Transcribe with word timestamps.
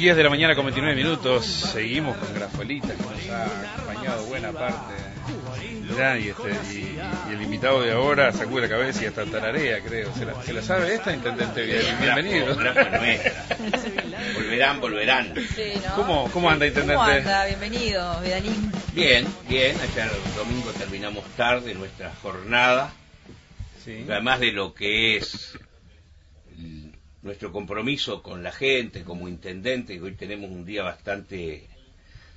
10 0.00 0.16
de 0.16 0.22
la 0.22 0.30
mañana 0.30 0.54
con 0.54 0.64
29 0.64 0.96
minutos. 0.96 1.44
Seguimos 1.44 2.16
con 2.16 2.32
Grafolita, 2.32 2.88
que 2.88 3.02
nos 3.02 3.28
ha 3.28 3.44
acompañado 3.44 4.24
buena 4.24 4.50
parte. 4.50 4.94
Ya, 5.94 6.16
y, 6.16 6.28
este, 6.28 6.48
y, 6.72 6.98
y 7.28 7.34
el 7.34 7.42
invitado 7.42 7.82
de 7.82 7.92
ahora 7.92 8.32
sacude 8.32 8.62
la 8.62 8.70
cabeza 8.70 9.02
y 9.02 9.06
hasta 9.08 9.26
tararea, 9.26 9.78
creo. 9.82 10.10
¿Se 10.14 10.24
la, 10.24 10.42
se 10.42 10.54
la 10.54 10.62
sabe 10.62 10.94
esta, 10.94 11.12
intendente? 11.12 11.66
Bien, 11.66 11.82
bienvenido. 12.00 12.46
volverán, 14.36 14.80
volverán. 14.80 15.34
Sí, 15.54 15.74
¿no? 15.86 15.94
¿Cómo, 15.96 16.30
¿Cómo 16.32 16.48
anda, 16.48 16.66
intendente? 16.66 16.94
¿Cómo 16.94 17.06
anda? 17.06 17.44
Bienvenido, 17.44 18.20
Vidanín. 18.22 18.72
Bien, 18.94 19.26
bien. 19.50 19.76
Ayer 19.82 20.10
domingo 20.34 20.70
terminamos 20.78 21.26
tarde 21.36 21.74
nuestra 21.74 22.10
jornada. 22.22 22.94
Sí. 23.84 24.06
Además 24.08 24.40
de 24.40 24.52
lo 24.52 24.72
que 24.72 25.18
es 25.18 25.58
nuestro 27.22 27.52
compromiso 27.52 28.22
con 28.22 28.42
la 28.42 28.52
gente 28.52 29.04
como 29.04 29.28
intendente, 29.28 29.94
que 29.94 30.02
hoy 30.02 30.14
tenemos 30.14 30.50
un 30.50 30.64
día 30.64 30.82
bastante 30.82 31.68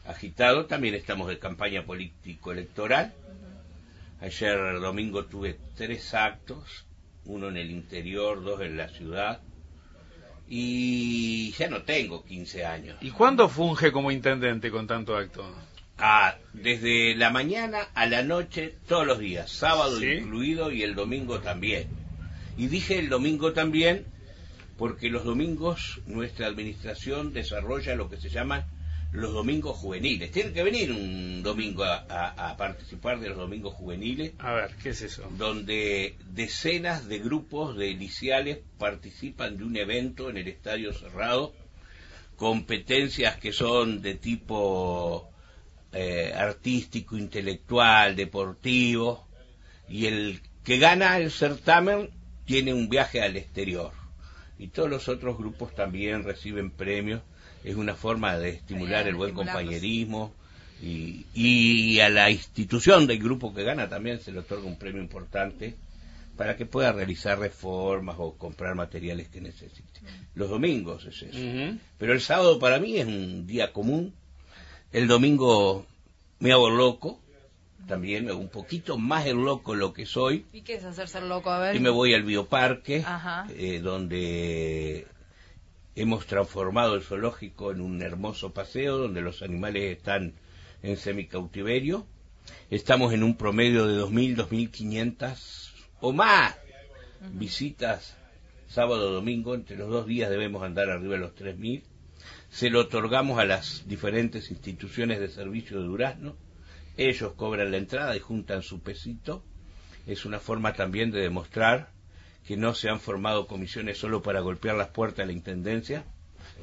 agitado, 0.06 0.66
también 0.66 0.96
estamos 0.96 1.30
de 1.30 1.40
campaña 1.40 1.86
político-electoral. 1.86 3.14
Ayer 4.20 4.80
domingo 4.80 5.26
tuve 5.26 5.58
tres 5.76 6.14
actos, 6.14 6.86
uno 7.26 7.50
en 7.50 7.58
el 7.58 7.72
interior, 7.72 8.44
dos 8.44 8.62
en 8.62 8.78
la 8.78 8.90
ciudad, 8.90 9.42
y 10.48 11.52
ya 11.54 11.70
no 11.70 11.84
tengo 11.84 12.24
15 12.24 12.66
años. 12.66 12.98
¿Y 13.02 13.12
cuándo 13.12 13.48
funge 13.48 13.92
como 13.92 14.12
intendente 14.12 14.70
con 14.70 14.88
tanto 14.88 15.16
acto? 15.16 15.46
Ah, 15.98 16.36
desde 16.52 17.16
la 17.16 17.30
mañana 17.30 17.88
a 17.94 18.06
la 18.06 18.24
noche, 18.24 18.76
todos 18.88 19.08
los 19.08 19.20
días, 19.20 19.50
sábado 19.52 20.00
¿Sí? 20.00 20.08
incluido 20.08 20.72
y 20.72 20.84
el 20.84 20.96
domingo 20.96 21.40
también. 21.40 21.88
Y 22.58 22.68
dije 22.68 23.00
el 23.00 23.10
domingo 23.10 23.54
también 23.54 24.06
porque 24.78 25.10
los 25.10 25.24
domingos 25.24 26.02
nuestra 26.06 26.48
administración 26.48 27.34
desarrolla 27.34 27.96
lo 27.96 28.10
que 28.10 28.18
se 28.18 28.30
llaman 28.30 28.66
los 29.12 29.32
domingos 29.32 29.78
juveniles. 29.78 30.32
Tiene 30.32 30.54
que 30.54 30.64
venir 30.64 30.92
un 30.92 31.44
domingo 31.44 31.84
a, 31.84 32.04
a- 32.10 32.50
a 32.50 32.58
participar 32.58 33.20
de 33.20 33.30
los 33.30 33.38
domingos 33.38 33.76
juveniles, 33.76 34.34
A 34.40 34.54
ver, 34.54 34.72
¿qué 34.82 34.90
es 34.90 35.04
eso? 35.04 35.30
donde 35.38 36.16
decenas 36.32 37.08
de 37.08 37.20
grupos 37.20 37.78
de 37.78 37.90
iniciales 37.92 38.58
participan 38.80 39.58
de 39.58 39.66
un 39.66 39.78
evento 39.78 40.32
en 40.32 40.38
el 40.38 40.48
estadio 40.48 40.94
cerrado, 40.94 41.54
competencias 42.38 43.38
que 43.38 43.54
son 43.54 44.02
de 44.02 44.16
tipo 44.16 45.30
eh, 45.92 46.34
artístico, 46.36 47.16
intelectual, 47.16 48.16
deportivo, 48.16 49.28
y 49.88 50.08
el 50.08 50.42
que 50.64 50.80
gana 50.80 51.18
el 51.20 51.30
certamen 51.30 52.10
tiene 52.46 52.74
un 52.74 52.90
viaje 52.90 53.22
al 53.22 53.38
exterior. 53.38 53.92
Y 54.64 54.70
todos 54.70 54.90
los 54.90 55.10
otros 55.10 55.38
grupos 55.38 55.76
también 55.76 56.24
reciben 56.24 56.72
premios. 56.72 57.22
Es 57.66 57.76
una 57.76 57.96
forma 57.96 58.38
de 58.38 58.52
estimular 58.52 59.06
el 59.10 59.16
buen 59.16 59.34
compañerismo. 59.34 60.34
Y, 60.82 61.26
y 61.34 62.00
a 62.00 62.08
la 62.08 62.32
institución 62.32 63.06
del 63.06 63.20
grupo 63.20 63.54
que 63.54 63.64
gana 63.64 63.90
también 63.90 64.22
se 64.22 64.32
le 64.32 64.40
otorga 64.40 64.66
un 64.66 64.78
premio 64.78 65.02
importante 65.02 65.76
para 66.38 66.56
que 66.56 66.66
pueda 66.66 66.94
realizar 66.94 67.40
reformas 67.40 68.16
o 68.20 68.38
comprar 68.38 68.74
materiales 68.76 69.28
que 69.28 69.42
necesite. 69.42 70.00
Los 70.34 70.50
domingos 70.50 71.04
es 71.08 71.24
eso. 71.24 71.78
Pero 71.98 72.14
el 72.14 72.22
sábado 72.22 72.58
para 72.58 72.80
mí 72.80 72.96
es 72.98 73.06
un 73.06 73.46
día 73.46 73.74
común. 73.74 74.14
El 74.94 75.10
domingo 75.10 75.86
me 76.40 76.54
hago 76.54 76.70
loco. 76.70 77.20
También 77.88 78.32
un 78.32 78.50
poquito 78.50 78.98
más 78.98 79.26
el 79.26 79.38
loco 79.38 79.76
lo 79.76 79.94
que 79.94 80.06
soy. 80.06 80.46
¿Y 80.54 80.62
qué 80.62 80.76
es 80.76 80.86
hacerse 80.86 81.20
el 81.20 81.30
loco? 81.30 81.50
A 81.50 81.60
ver. 81.60 81.76
Y 81.76 81.80
me 81.80 81.90
voy 81.90 82.14
al 82.14 82.24
bioparque, 82.24 83.06
eh, 83.56 83.80
donde 83.82 85.08
hemos 85.96 86.26
transformado 86.26 86.96
el 86.96 87.04
zoológico 87.04 87.72
en 87.72 87.82
un 87.82 88.02
hermoso 88.02 88.54
paseo, 88.54 88.98
donde 88.98 89.22
los 89.22 89.42
animales 89.42 89.98
están 89.98 90.34
en 90.82 90.98
semicautiverio. 90.98 92.06
Estamos 92.70 93.14
en 93.14 93.24
un 93.24 93.36
promedio 93.36 93.88
de 93.88 94.02
2.000, 94.02 94.48
2.500 94.48 95.72
o 96.02 96.12
más 96.12 96.56
visitas 97.32 98.16
sábado 98.74 99.12
domingo. 99.12 99.56
Entre 99.56 99.78
los 99.78 99.90
dos 99.90 100.08
días 100.08 100.30
debemos 100.30 100.64
andar 100.64 100.90
arriba 100.90 101.14
de 101.14 101.20
los 101.20 101.36
3.000. 101.36 101.84
Se 102.50 102.70
lo 102.70 102.82
otorgamos 102.82 103.40
a 103.40 103.46
las 103.46 103.88
diferentes 103.88 104.52
instituciones 104.52 105.20
de 105.20 105.28
servicio 105.28 105.80
de 105.80 105.86
Durazno. 105.86 106.36
Ellos 106.98 107.34
cobran 107.34 107.72
la 107.72 107.78
entrada 107.78 108.16
y 108.16 108.20
juntan 108.20 108.62
su 108.62 108.82
pesito. 108.82 109.44
Es 110.06 110.26
una 110.26 110.40
forma 110.40 110.74
también 110.74 111.12
de 111.12 111.22
demostrar 111.22 111.92
que 112.46 112.58
no 112.58 112.76
se 112.76 112.90
han 112.90 113.00
formado 113.00 113.48
comisiones 113.48 113.98
solo 113.98 114.22
para 114.22 114.42
golpear 114.42 114.76
las 114.76 114.90
puertas 114.90 115.20
de 115.20 115.28
la 115.28 115.38
Intendencia, 115.38 116.04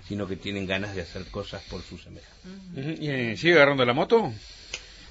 sino 0.06 0.26
que 0.26 0.36
tienen 0.36 0.66
ganas 0.66 0.94
de 0.94 1.02
hacer 1.02 1.26
cosas 1.30 1.62
por 1.64 1.82
sus 1.82 2.02
semejantes. 2.02 3.00
¿Y, 3.00 3.08
eh, 3.08 3.36
¿Sigue 3.36 3.54
agarrando 3.54 3.84
la 3.84 3.94
moto? 3.94 4.32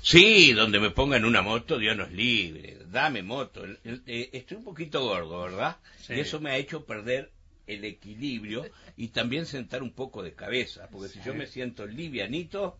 Sí, 0.01 0.53
donde 0.53 0.79
me 0.79 0.91
pongan 0.91 1.25
una 1.25 1.41
moto, 1.41 1.77
Dios 1.77 1.97
nos 1.97 2.11
libre. 2.11 2.77
Dame 2.89 3.23
moto. 3.23 3.63
Eh, 3.65 4.29
Estoy 4.31 4.57
un 4.57 4.63
poquito 4.63 5.03
gordo, 5.03 5.41
¿verdad? 5.41 5.77
Sí. 6.01 6.13
Y 6.13 6.19
eso 6.19 6.39
me 6.39 6.51
ha 6.51 6.57
hecho 6.57 6.85
perder 6.85 7.31
el 7.67 7.83
equilibrio 7.85 8.65
y 8.95 9.09
también 9.09 9.45
sentar 9.45 9.83
un 9.83 9.91
poco 9.91 10.23
de 10.23 10.33
cabeza, 10.33 10.87
porque 10.91 11.09
si 11.09 11.19
yo 11.21 11.33
me 11.35 11.45
siento 11.45 11.85
livianito, 11.85 12.77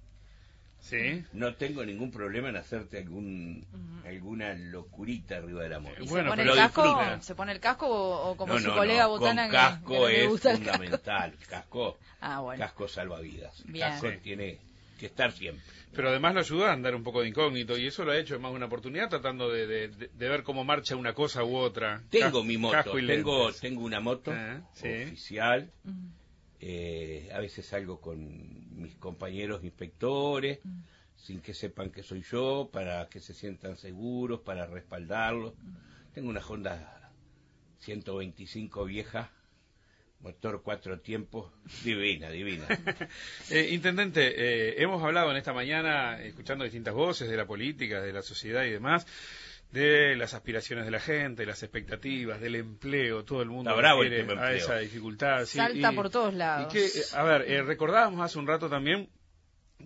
Sí. 0.82 1.24
no 1.34 1.54
tengo 1.56 1.86
ningún 1.86 2.10
problema 2.12 2.50
en 2.50 2.56
hacerte 2.56 2.98
algún 3.00 3.66
alguna 4.06 4.54
locurita 4.56 5.38
arriba 5.38 5.64
de 5.64 5.70
la 5.70 5.80
moto. 5.80 6.02
¿Y 6.04 6.08
Bueno, 6.08 6.30
se 6.30 6.30
pone 6.32 6.44
pero 6.44 6.54
el 6.54 6.60
casco? 6.60 7.22
¿Se 7.22 7.36
pone 7.36 7.52
el 7.52 7.60
casco 7.60 7.88
o, 7.88 8.32
o 8.32 8.38
como 8.38 8.54
No, 8.54 8.60
su 8.60 8.68
no, 8.70 8.76
colega 8.76 9.04
no, 9.04 9.10
Botana 9.10 9.44
con 9.44 9.52
casco 9.52 9.94
que, 9.94 10.00
no 10.00 10.08
le 10.08 10.24
es 10.24 10.30
gusta 10.30 10.52
el 10.52 10.58
casco? 10.60 10.72
fundamental. 10.74 11.34
Casco, 11.48 11.98
Ah, 12.22 12.40
bueno. 12.40 12.64
casco 12.64 12.88
salvavidas. 12.88 13.60
El 13.66 13.72
Bien. 13.74 13.90
casco 13.90 14.10
Sí. 14.10 14.18
tiene 14.24 14.58
que 15.00 15.06
estar 15.08 15.32
siempre. 15.32 15.64
Pero 15.94 16.10
además 16.10 16.34
lo 16.34 16.40
ayuda 16.42 16.70
a 16.70 16.74
andar 16.74 16.96
un 16.96 17.04
poco 17.04 17.22
de 17.22 17.30
incógnito 17.30 17.78
y 17.78 17.88
eso 17.88 18.04
lo 18.06 18.12
ha 18.12 18.18
hecho 18.18 18.36
en 18.36 18.42
más 18.42 18.52
una 18.52 18.66
oportunidad 18.68 19.10
tratando 19.10 19.50
de, 19.50 19.66
de- 19.68 19.88
de- 19.90 20.08
de 20.14 20.30
ver 20.30 20.44
cómo 20.44 20.64
marcha 20.64 20.96
una 20.96 21.14
cosa 21.14 21.44
u 21.44 21.56
otra. 21.56 22.02
Tengo 22.10 22.44
mi 22.44 22.58
moto, 22.58 22.74
casco 22.78 23.00
y 23.00 23.08
tengo, 23.08 23.52
tengo 23.54 23.82
una 23.84 24.00
moto 24.00 24.32
Ah, 24.34 24.62
sí. 24.74 24.88
oficial. 24.88 25.72
Eh, 26.62 27.30
a 27.34 27.40
veces 27.40 27.66
salgo 27.66 28.02
con 28.02 28.80
mis 28.82 28.96
compañeros 28.96 29.64
inspectores, 29.64 30.60
Mm. 30.64 30.82
sin 31.16 31.42
que 31.42 31.54
sepan 31.54 31.90
que 31.90 32.04
soy 32.04 32.22
yo, 32.22 32.70
para 32.72 33.08
que 33.10 33.20
se 33.20 33.34
sientan 33.34 33.78
seguros, 33.78 34.42
para 34.42 34.66
respaldarlos. 34.66 35.54
Mm. 35.56 36.14
Tengo 36.14 36.30
una 36.30 36.42
Honda 36.42 37.12
125 37.80 38.86
vieja, 38.86 39.32
motor 40.22 40.62
cuatro 40.64 41.00
tiempos, 41.00 41.52
divina, 41.84 42.30
divina. 42.30 42.66
Eh, 43.52 43.70
intendente, 43.72 44.22
eh, 44.38 44.76
hemos 44.82 45.02
hablado 45.04 45.32
en 45.32 45.38
esta 45.38 45.54
mañana, 45.54 46.22
escuchando 46.22 46.64
distintas 46.64 46.94
voces 46.94 47.30
de 47.30 47.38
la 47.38 47.48
política, 47.48 48.02
de 48.02 48.14
la 48.14 48.22
sociedad 48.22 48.64
y 48.66 48.72
demás, 48.72 49.08
de 49.72 50.16
las 50.16 50.34
aspiraciones 50.34 50.86
de 50.86 50.92
la 50.92 51.00
gente, 51.00 51.46
las 51.46 51.62
expectativas, 51.62 52.42
del 52.42 52.56
empleo, 52.56 53.24
todo 53.24 53.42
el 53.42 53.50
mundo 53.50 53.76
bravo 53.76 54.04
el 54.04 54.38
a 54.40 54.54
esa 54.54 54.78
dificultad. 54.80 55.46
sí, 55.46 55.58
Salta 55.58 55.92
y- 55.92 55.96
por 55.96 56.10
todos 56.10 56.34
y 56.34 56.38
lados. 56.38 56.74
que, 56.74 56.86
eh, 56.86 56.92
a 57.14 57.24
ver, 57.24 57.42
eh, 57.52 57.62
recordábamos 57.62 58.22
hace 58.22 58.40
un 58.40 58.48
rato 58.48 58.68
también 58.70 59.10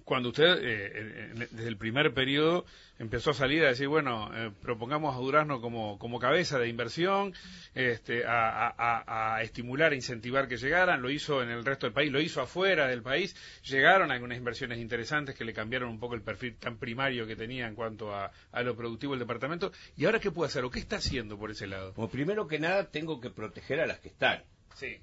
cuando 0.06 0.30
usted, 0.30 0.58
eh, 0.62 1.48
desde 1.52 1.68
el 1.68 1.78
primer 1.78 2.14
periodo, 2.14 2.66
empezó 3.00 3.32
a 3.32 3.34
salir 3.34 3.64
a 3.64 3.68
decir, 3.70 3.88
bueno, 3.88 4.30
eh, 4.36 4.52
propongamos 4.62 5.16
a 5.16 5.20
Durazno 5.20 5.62
como, 5.62 6.00
como 6.00 6.20
cabeza 6.20 6.58
de 6.60 6.68
inversión, 6.68 7.34
este, 7.76 8.26
a, 8.26 8.68
a- 8.70 9.36
a- 9.36 9.42
estimular 9.44 9.94
incentivar 9.94 10.48
que 10.48 10.58
llegaran, 10.58 11.02
lo 11.02 11.10
hizo 11.12 11.44
en 11.44 11.50
el 11.50 11.64
resto 11.64 11.86
del 11.86 11.94
país, 11.94 12.12
lo 12.12 12.20
hizo 12.22 12.42
afuera 12.42 12.88
del 12.88 13.02
país, 13.04 13.36
llegaron 13.64 14.12
algunas 14.12 14.38
inversiones 14.38 14.80
interesantes 14.80 15.36
que 15.36 15.46
le 15.46 15.54
cambiaron 15.54 15.90
un 15.90 16.00
poco 16.00 16.16
el 16.16 16.22
perfil 16.22 16.56
tan 16.56 16.78
primario 16.78 17.28
que 17.28 17.36
tenía 17.36 17.68
en 17.68 17.76
cuanto 17.76 18.14
a, 18.16 18.32
a 18.52 18.64
lo 18.64 18.76
productivo 18.76 19.14
del 19.14 19.20
departamento, 19.20 19.72
y 19.96 20.06
ahora 20.06 20.20
qué 20.20 20.32
puede 20.32 20.48
hacer 20.50 20.64
o 20.66 20.72
qué 20.72 20.80
está 20.80 20.96
haciendo 20.98 21.38
por 21.38 21.52
ese 21.52 21.68
lado. 21.68 21.94
Como 21.94 22.10
primero 22.10 22.48
que 22.48 22.60
nada, 22.60 22.90
tengo 22.90 23.22
que 23.22 23.30
proteger 23.30 23.80
a 23.80 23.86
las 23.86 24.00
que 24.00 24.08
están. 24.10 24.44
Sí. 24.76 24.98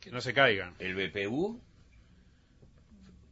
Que 0.00 0.10
no 0.10 0.20
se 0.20 0.32
caigan. 0.32 0.74
El 0.78 0.94
BPU, 0.94 1.60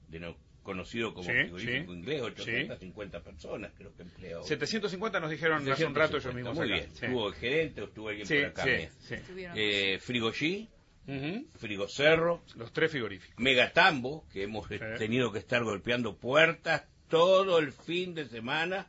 de 0.08 0.20
no- 0.20 0.43
conocido 0.64 1.14
como 1.14 1.26
Sí, 1.30 1.32
frigorífico 1.32 1.92
sí. 1.92 1.98
inglés, 1.98 2.22
850 2.22 3.22
personas 3.22 3.72
creo 3.76 3.94
que 3.94 4.02
emplea. 4.02 4.40
hoy. 4.40 4.46
750 4.48 5.20
nos 5.20 5.30
dijeron 5.30 5.68
hace 5.70 5.84
un 5.86 5.94
rato 5.94 6.16
ellos 6.16 6.24
750, 6.24 6.34
mismos 6.34 6.56
Muy 6.56 6.66
acá. 6.66 6.74
bien, 6.74 6.96
Sí. 6.96 7.04
estuvo 7.06 7.28
el 7.28 7.34
gerente 7.34 7.80
o 7.82 7.84
estuvo 7.84 8.08
alguien 8.08 8.26
Sí, 8.26 8.34
por 8.38 8.44
acá. 8.46 8.64
sí, 8.64 8.88
sí. 9.00 9.14
Eh, 9.54 9.98
Frigollí, 10.00 10.68
Ujú. 11.06 11.46
Frigocerro, 11.58 12.42
Los 12.56 12.72
tres 12.72 12.90
frigoríficos. 12.90 13.38
Megatambo, 13.38 14.26
que 14.32 14.42
hemos 14.44 14.66
tenido 14.98 15.30
que 15.32 15.38
estar 15.38 15.62
golpeando 15.62 16.16
puertas 16.16 16.84
todo 17.08 17.58
el 17.58 17.72
fin 17.72 18.14
de 18.14 18.26
semana 18.26 18.88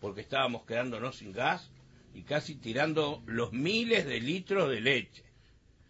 porque 0.00 0.20
estábamos 0.20 0.64
quedándonos 0.66 1.16
sin 1.16 1.32
gas 1.32 1.72
y 2.14 2.22
casi 2.22 2.54
tirando 2.56 3.22
los 3.26 3.52
miles 3.52 4.04
de 4.06 4.20
litros 4.20 4.68
de 4.70 4.80
leche 4.82 5.24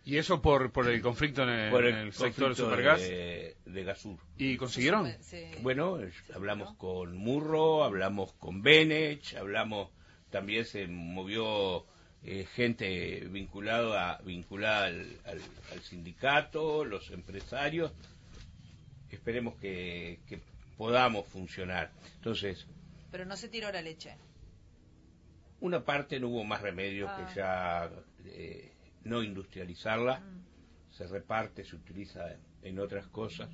Y 0.06 0.18
eso 0.18 0.40
por, 0.40 0.70
por 0.70 0.88
el 0.88 1.02
conflicto 1.02 1.42
en 1.42 1.48
el, 1.48 1.70
por 1.70 1.84
en 1.84 1.96
el, 1.96 2.12
sector 2.12 2.54
Supergas. 2.54 3.00
de, 3.00 3.56
de 3.66 3.84
Gasur. 3.84 4.18
¿Y 4.38 4.56
consiguieron? 4.56 5.12
Sí. 5.20 5.42
Bueno, 5.62 5.98
hablamos 6.32 6.74
con 6.76 7.16
Murro, 7.16 7.82
hablamos 7.84 8.32
con 8.34 8.62
Benech, 8.62 9.34
hablamos, 9.34 9.90
también 10.30 10.64
se 10.64 10.86
movió 10.86 11.84
eh, 12.22 12.46
gente 12.54 13.26
vinculado 13.28 13.98
a, 13.98 14.18
vinculada 14.18 14.86
al, 14.86 15.18
al- 15.24 15.40
al 15.72 15.80
sindicato, 15.82 16.84
los 16.84 17.10
empresarios, 17.10 17.92
esperemos 19.10 19.56
que, 19.56 20.20
que 20.28 20.40
podamos 20.76 21.26
funcionar. 21.26 21.90
Entonces, 22.14 22.64
Pero 23.10 23.24
no 23.24 23.36
se 23.36 23.48
tiró 23.48 23.72
la 23.72 23.82
leche. 23.82 24.16
una 25.60 25.84
parte 25.84 26.20
no 26.20 26.28
hubo 26.28 26.44
más 26.44 26.60
remedio 26.62 27.08
Ah. 27.08 27.16
que 27.28 27.34
ya 27.34 27.90
eh, 28.26 28.72
no 29.06 29.22
industrializarla, 29.22 30.20
Mm. 30.20 30.92
se 30.94 31.06
reparte, 31.06 31.64
se 31.64 31.76
utiliza 31.76 32.36
en 32.62 32.78
otras 32.78 33.06
cosas, 33.08 33.48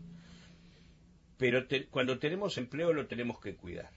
pero 1.39 1.67
te- 1.67 1.87
cuando 1.87 2.19
tenemos 2.19 2.57
empleo 2.59 2.93
lo 2.93 3.07
tenemos 3.07 3.41
que 3.41 3.55
cuidar. 3.57 3.91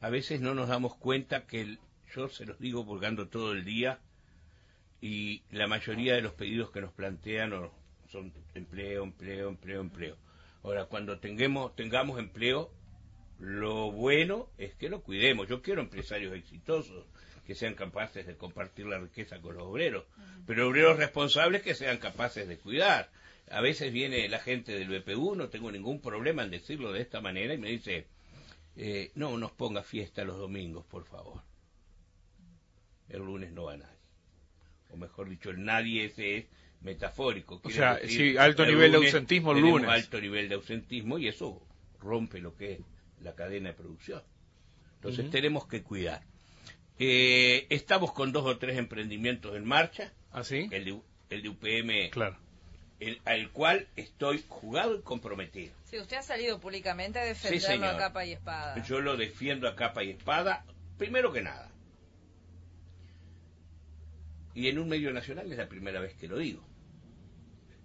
A 0.00 0.10
veces 0.10 0.40
no 0.40 0.54
nos 0.54 0.68
damos 0.68 0.94
cuenta 0.96 1.46
que 1.46 1.60
el- 1.60 1.78
yo 2.14 2.28
se 2.28 2.46
los 2.46 2.58
digo 2.58 2.86
porque 2.86 3.06
ando 3.06 3.28
todo 3.28 3.52
el 3.52 3.64
día 3.64 3.98
y 5.00 5.42
la 5.50 5.66
mayoría 5.66 6.14
de 6.14 6.22
los 6.22 6.32
pedidos 6.34 6.70
que 6.70 6.80
nos 6.80 6.92
plantean 6.92 7.52
o- 7.52 7.72
son 8.08 8.32
empleo, 8.54 9.02
empleo, 9.04 9.48
empleo, 9.48 9.80
empleo. 9.80 10.16
Ahora, 10.62 10.86
cuando 10.86 11.18
tengamos, 11.20 11.74
tengamos 11.76 12.18
empleo, 12.18 12.70
lo 13.38 13.92
bueno 13.92 14.48
es 14.58 14.74
que 14.74 14.88
lo 14.88 15.02
cuidemos. 15.02 15.46
Yo 15.48 15.62
quiero 15.62 15.80
empresarios 15.82 16.34
exitosos 16.34 17.04
que 17.48 17.54
sean 17.54 17.72
capaces 17.72 18.26
de 18.26 18.36
compartir 18.36 18.84
la 18.84 18.98
riqueza 18.98 19.40
con 19.40 19.54
los 19.54 19.62
obreros, 19.62 20.04
pero 20.46 20.68
obreros 20.68 20.98
responsables 20.98 21.62
que 21.62 21.74
sean 21.74 21.96
capaces 21.96 22.46
de 22.46 22.58
cuidar. 22.58 23.10
A 23.50 23.62
veces 23.62 23.90
viene 23.90 24.28
la 24.28 24.38
gente 24.38 24.78
del 24.78 25.00
BPU, 25.00 25.34
no 25.34 25.48
tengo 25.48 25.72
ningún 25.72 26.02
problema 26.02 26.42
en 26.42 26.50
decirlo 26.50 26.92
de 26.92 27.00
esta 27.00 27.22
manera, 27.22 27.54
y 27.54 27.56
me 27.56 27.70
dice, 27.70 28.06
eh, 28.76 29.12
no 29.14 29.38
nos 29.38 29.50
ponga 29.52 29.82
fiesta 29.82 30.24
los 30.24 30.36
domingos, 30.36 30.84
por 30.84 31.06
favor. 31.06 31.40
El 33.08 33.20
lunes 33.20 33.50
no 33.50 33.64
va 33.64 33.78
nadie. 33.78 33.96
O 34.90 34.98
mejor 34.98 35.30
dicho, 35.30 35.48
el 35.48 35.64
nadie 35.64 36.04
ese 36.04 36.36
es 36.36 36.46
metafórico. 36.82 37.62
O 37.64 37.70
sea, 37.70 37.94
decir, 37.94 38.32
sí, 38.32 38.36
alto 38.36 38.64
el 38.64 38.72
nivel 38.72 38.92
de 38.92 38.98
ausentismo 38.98 39.52
el 39.52 39.62
lunes. 39.62 39.88
alto 39.88 40.20
nivel 40.20 40.50
de 40.50 40.56
ausentismo 40.56 41.18
y 41.18 41.28
eso 41.28 41.66
rompe 41.98 42.40
lo 42.40 42.54
que 42.54 42.74
es 42.74 42.80
la 43.22 43.34
cadena 43.34 43.70
de 43.70 43.74
producción. 43.74 44.22
Entonces 44.96 45.30
tenemos 45.30 45.66
que 45.66 45.82
cuidar. 45.82 46.27
Eh, 46.98 47.66
estamos 47.70 48.12
con 48.12 48.32
dos 48.32 48.44
o 48.44 48.58
tres 48.58 48.76
emprendimientos 48.78 49.56
en 49.56 49.64
marcha. 49.64 50.12
¿Así? 50.32 50.68
El 50.70 50.84
de, 50.84 51.00
el 51.30 51.42
de 51.42 51.48
UPM, 51.48 52.10
Claro. 52.10 52.36
el- 53.00 53.20
al 53.24 53.50
cual 53.52 53.88
estoy 53.96 54.44
jugado 54.48 54.96
y 54.96 55.02
comprometido. 55.02 55.72
Sí, 55.84 55.98
usted 55.98 56.16
ha 56.18 56.22
salido 56.22 56.60
públicamente 56.60 57.18
a 57.18 57.22
Sí, 57.22 57.28
defenderlo 57.50 57.66
señor. 57.86 57.94
a 57.94 57.98
capa 57.98 58.24
y 58.24 58.32
espada. 58.32 58.82
Yo 58.84 59.00
lo 59.00 59.16
defiendo 59.16 59.68
a 59.68 59.76
capa 59.76 60.02
y 60.04 60.10
espada, 60.10 60.64
primero 60.98 61.32
que 61.32 61.42
nada. 61.42 61.70
Y 64.54 64.68
en 64.68 64.78
un 64.78 64.88
medio 64.88 65.12
nacional 65.12 65.50
es 65.52 65.56
la 65.58 65.68
primera 65.68 66.00
vez 66.00 66.14
que 66.14 66.26
lo 66.26 66.36
digo. 66.38 66.66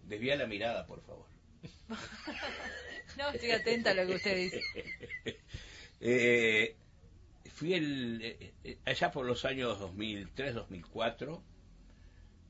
Desvía 0.07 0.35
la 0.35 0.47
mirada, 0.47 0.85
por 0.87 1.01
favor. 1.03 1.27
No, 3.15 3.29
estoy 3.29 3.51
atenta 3.51 3.91
a 3.91 3.93
lo 3.93 4.07
que 4.07 4.15
usted 4.15 4.35
dice. 4.35 4.61
Eh, 6.05 6.75
fui 7.49 7.73
el, 7.73 8.21
eh, 8.21 8.53
eh, 8.63 8.77
allá 8.85 9.11
por 9.11 9.25
los 9.25 9.45
años 9.45 9.79
2003-2004, 9.79 11.41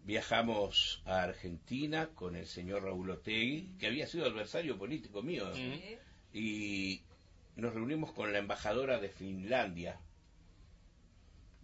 viajamos 0.05 1.01
a 1.05 1.23
Argentina 1.23 2.09
con 2.13 2.35
el 2.35 2.45
señor 2.45 2.83
Raúl 2.83 3.09
Otegui, 3.11 3.69
que 3.79 3.87
había 3.87 4.07
sido 4.07 4.25
adversario 4.25 4.77
político 4.77 5.21
mío, 5.21 5.53
Sí. 5.53 5.97
y 6.33 7.01
nos 7.55 7.73
reunimos 7.73 8.11
con 8.11 8.31
la 8.33 8.39
embajadora 8.39 8.99
de 8.99 9.09
Finlandia, 9.09 9.99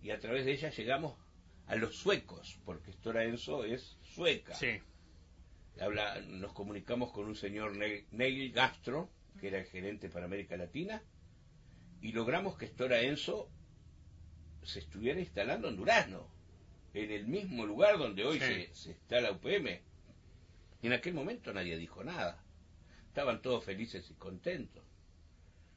y 0.02 0.12
a 0.12 0.20
través 0.20 0.46
de 0.46 0.54
ella 0.54 0.70
llegamos 0.70 1.18
a 1.68 1.76
los 1.76 1.96
suecos, 1.98 2.58
porque 2.66 2.92
Stora 2.94 3.26
Enso 3.26 3.64
es 3.66 3.98
sueca. 4.02 4.56
Sí. 4.56 4.80
Habla, 5.80 6.20
nos 6.22 6.54
comunicamos 6.54 7.12
con 7.12 7.26
un 7.26 7.36
señor 7.36 7.76
Ne- 7.78 8.06
Neil 8.12 8.52
Gastro, 8.52 9.10
que 9.40 9.48
era 9.48 9.60
el 9.60 9.66
gerente 9.66 10.10
para 10.10 10.26
América 10.26 10.58
Latina, 10.58 11.02
y 12.02 12.12
logramos 12.12 12.58
que 12.58 12.68
Stora 12.68 13.02
Enso 13.02 13.50
se 14.64 14.80
estuviera 14.80 15.20
instalando 15.20 15.68
en 15.68 15.78
Durazno, 15.78 16.28
en 16.94 17.12
el 17.12 17.28
mismo 17.28 17.66
lugar 17.66 17.98
donde 17.98 18.26
hoy 18.26 18.40
Sí. 18.40 18.46
se, 18.46 18.76
se 18.76 18.92
está 18.92 19.20
la 19.22 19.32
UPM. 19.32 19.82
Y 20.82 20.88
en 20.88 20.94
aquel 20.94 21.14
momento 21.14 21.54
nadie 21.54 21.78
dijo 21.78 22.04
nada. 22.04 22.44
Estaban 23.08 23.42
todos 23.42 23.64
felices 23.66 24.10
y 24.10 24.14
contentos. 24.14 24.84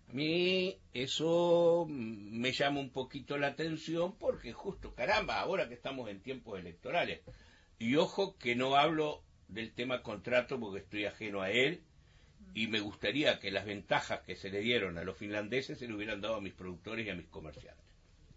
A 0.08 0.12
mí 0.12 0.78
eso 0.92 1.86
me 1.88 2.52
llama 2.52 2.80
un 2.80 2.90
poquito 2.90 3.38
la 3.38 3.48
atención 3.48 4.16
porque 4.18 4.52
justo, 4.52 4.94
caramba, 4.94 5.40
ahora 5.40 5.68
que 5.68 5.74
estamos 5.74 6.08
en 6.10 6.20
tiempos 6.20 6.58
electorales, 6.60 7.20
y 7.78 7.96
ojo 7.96 8.36
que 8.36 8.54
no 8.54 8.76
hablo 8.76 9.22
del 9.48 9.72
tema 9.72 10.02
contrato 10.02 10.60
porque 10.60 10.80
estoy 10.80 11.04
ajeno 11.06 11.40
a 11.40 11.50
él 11.50 11.82
y 12.54 12.66
me 12.66 12.80
gustaría 12.80 13.38
que 13.38 13.50
las 13.50 13.64
ventajas 13.64 14.20
que 14.20 14.36
se 14.36 14.50
le 14.50 14.60
dieron 14.60 14.98
a 14.98 15.04
los 15.04 15.16
finlandeses 15.16 15.78
se 15.78 15.86
le 15.86 15.94
hubieran 15.94 16.20
dado 16.20 16.36
a 16.36 16.40
mis 16.40 16.52
productores 16.52 17.06
y 17.06 17.10
a 17.10 17.14
mis 17.14 17.28
comerciantes. 17.28 17.84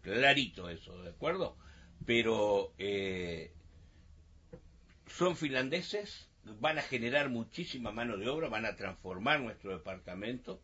Clarito 0.01 0.69
eso, 0.69 1.01
¿de 1.01 1.09
acuerdo? 1.09 1.57
Pero 2.05 2.73
eh, 2.77 3.51
son 5.07 5.35
finlandeses, 5.35 6.29
van 6.59 6.77
a 6.77 6.81
generar 6.81 7.29
muchísima 7.29 7.91
mano 7.91 8.17
de 8.17 8.29
obra, 8.29 8.47
van 8.49 8.65
a 8.65 8.75
transformar 8.75 9.41
nuestro 9.41 9.71
departamento. 9.71 10.61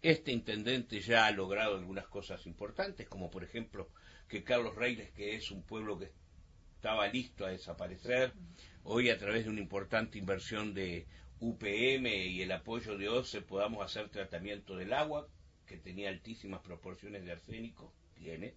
Este 0.00 0.30
intendente 0.30 1.00
ya 1.00 1.26
ha 1.26 1.32
logrado 1.32 1.76
algunas 1.76 2.06
cosas 2.06 2.46
importantes, 2.46 3.08
como 3.08 3.30
por 3.30 3.42
ejemplo 3.42 3.88
que 4.28 4.44
Carlos 4.44 4.76
Reyes, 4.76 5.10
que 5.10 5.34
es 5.34 5.50
un 5.50 5.62
pueblo 5.62 5.98
que 5.98 6.12
estaba 6.76 7.08
listo 7.08 7.44
a 7.44 7.50
desaparecer, 7.50 8.32
hoy 8.84 9.10
a 9.10 9.18
través 9.18 9.44
de 9.44 9.50
una 9.50 9.60
importante 9.60 10.18
inversión 10.18 10.72
de 10.72 11.06
UPM 11.40 12.06
y 12.06 12.42
el 12.42 12.52
apoyo 12.52 12.98
de 12.98 13.08
OCE 13.08 13.42
podamos 13.42 13.84
hacer 13.84 14.08
tratamiento 14.08 14.76
del 14.76 14.92
agua, 14.92 15.28
que 15.66 15.76
tenía 15.76 16.08
altísimas 16.08 16.60
proporciones 16.60 17.24
de 17.24 17.32
arsénico, 17.32 17.92
tiene, 18.14 18.54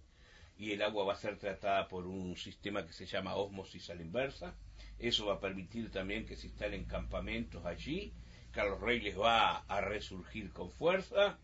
y 0.58 0.72
el 0.72 0.82
agua 0.82 1.04
va 1.04 1.12
a 1.12 1.16
ser 1.16 1.38
tratada 1.38 1.88
por 1.88 2.06
un 2.06 2.36
sistema 2.36 2.86
que 2.86 2.92
se 2.92 3.06
llama 3.06 3.36
osmosis 3.36 3.90
a 3.90 3.94
la 3.94 4.02
inversa. 4.02 4.54
Eso 4.98 5.26
va 5.26 5.34
a 5.34 5.40
permitir 5.40 5.90
también 5.90 6.26
que 6.26 6.36
se 6.36 6.46
instalen 6.48 6.84
campamentos 6.84 7.64
allí. 7.64 8.12
Carlos 8.52 8.80
Reyes 8.80 9.18
va 9.18 9.58
a 9.58 9.80
resurgir 9.80 10.50
con 10.52 10.70
fuerza. 10.70 11.38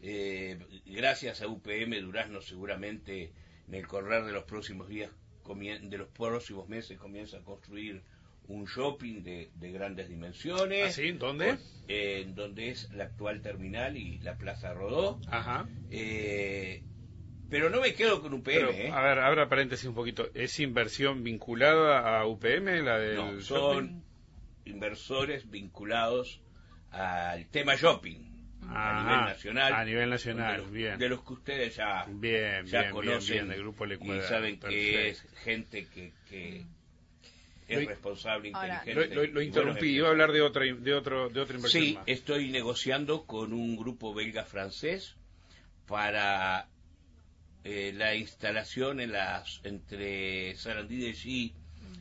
Eh, 0.00 0.58
gracias 0.86 1.42
a 1.42 1.48
UPM 1.48 2.00
Durazno 2.00 2.40
seguramente 2.40 3.32
en 3.68 3.74
el 3.74 3.86
correr 3.86 4.24
de 4.24 4.32
los 4.32 4.44
próximos 4.44 4.88
días, 4.88 5.10
de 5.46 5.98
los 5.98 6.08
próximos 6.08 6.68
meses 6.68 6.98
comienza 6.98 7.38
a 7.38 7.44
construir 7.44 8.02
un 8.48 8.66
shopping 8.66 9.22
de, 9.22 9.50
de 9.54 9.72
grandes 9.72 10.08
dimensiones. 10.08 10.86
¿Ah, 10.88 10.90
sí? 10.92 11.12
¿Dónde? 11.12 11.56
Eh, 11.88 12.22
en 12.22 12.34
donde 12.34 12.70
es 12.70 12.90
la 12.92 13.04
actual 13.04 13.40
terminal 13.42 13.96
y 13.96 14.18
la 14.18 14.36
Plaza 14.36 14.74
Rodó. 14.74 15.20
Ajá. 15.28 15.66
Eh, 15.90 16.82
pero 17.50 17.70
no 17.70 17.80
me 17.80 17.94
quedo 17.94 18.20
con 18.20 18.32
UPM, 18.34 18.42
Pero, 18.44 18.70
¿eh? 18.72 18.90
a 18.90 19.00
ver, 19.00 19.18
abra 19.18 19.48
paréntesis 19.48 19.86
un 19.86 19.94
poquito. 19.94 20.28
¿Es 20.34 20.58
inversión 20.60 21.22
vinculada 21.22 22.18
a 22.18 22.26
UPM, 22.26 22.82
la 22.82 22.98
del 22.98 23.16
No, 23.16 23.32
shopping? 23.40 23.40
son 23.42 24.04
inversores 24.64 25.50
vinculados 25.50 26.40
al 26.90 27.46
tema 27.50 27.74
shopping 27.76 28.34
a 28.68 29.02
nivel 29.02 29.24
nacional. 29.26 29.72
a 29.72 29.84
nivel 29.84 30.10
nacional, 30.10 30.52
de 30.52 30.58
los, 30.62 30.70
bien. 30.70 30.98
De 30.98 31.08
los 31.08 31.22
que 31.22 31.32
ustedes 31.34 31.76
ya, 31.76 32.06
Bien, 32.08 32.64
ya 32.66 32.80
bien, 32.80 32.92
conocen 32.92 33.18
bien, 33.34 33.44
bien, 33.46 33.48
del 33.48 33.58
grupo 33.60 33.86
y 33.86 34.20
saben 34.22 34.58
que 34.58 35.08
es 35.10 35.22
gente 35.42 35.86
que, 35.86 36.12
que 36.28 36.64
Lo- 37.68 37.80
es 37.80 37.86
responsable, 37.88 38.50
Ahora- 38.54 38.82
Lo, 38.84 38.90
inteligente. 39.02 39.26
lo- 39.32 39.42
interrumpí, 39.42 39.86
iba 39.88 40.08
a 40.08 40.10
hablar 40.10 40.32
de 40.32 40.42
otra, 40.42 40.64
de 40.64 40.94
otro, 40.94 41.28
de 41.30 41.40
otra 41.40 41.56
inversión 41.56 41.82
Sí, 41.82 41.94
más. 41.94 42.04
estoy 42.06 42.50
negociando 42.50 43.24
con 43.26 43.52
un 43.52 43.76
grupo 43.76 44.12
belga-francés 44.14 45.16
para 45.86 46.68
eh, 47.64 47.92
la 47.94 48.14
instalación 48.14 49.00
en 49.00 49.12
las 49.12 49.60
entre 49.64 50.54
Sarandí 50.56 50.98
de 50.98 51.12
G 51.12 51.52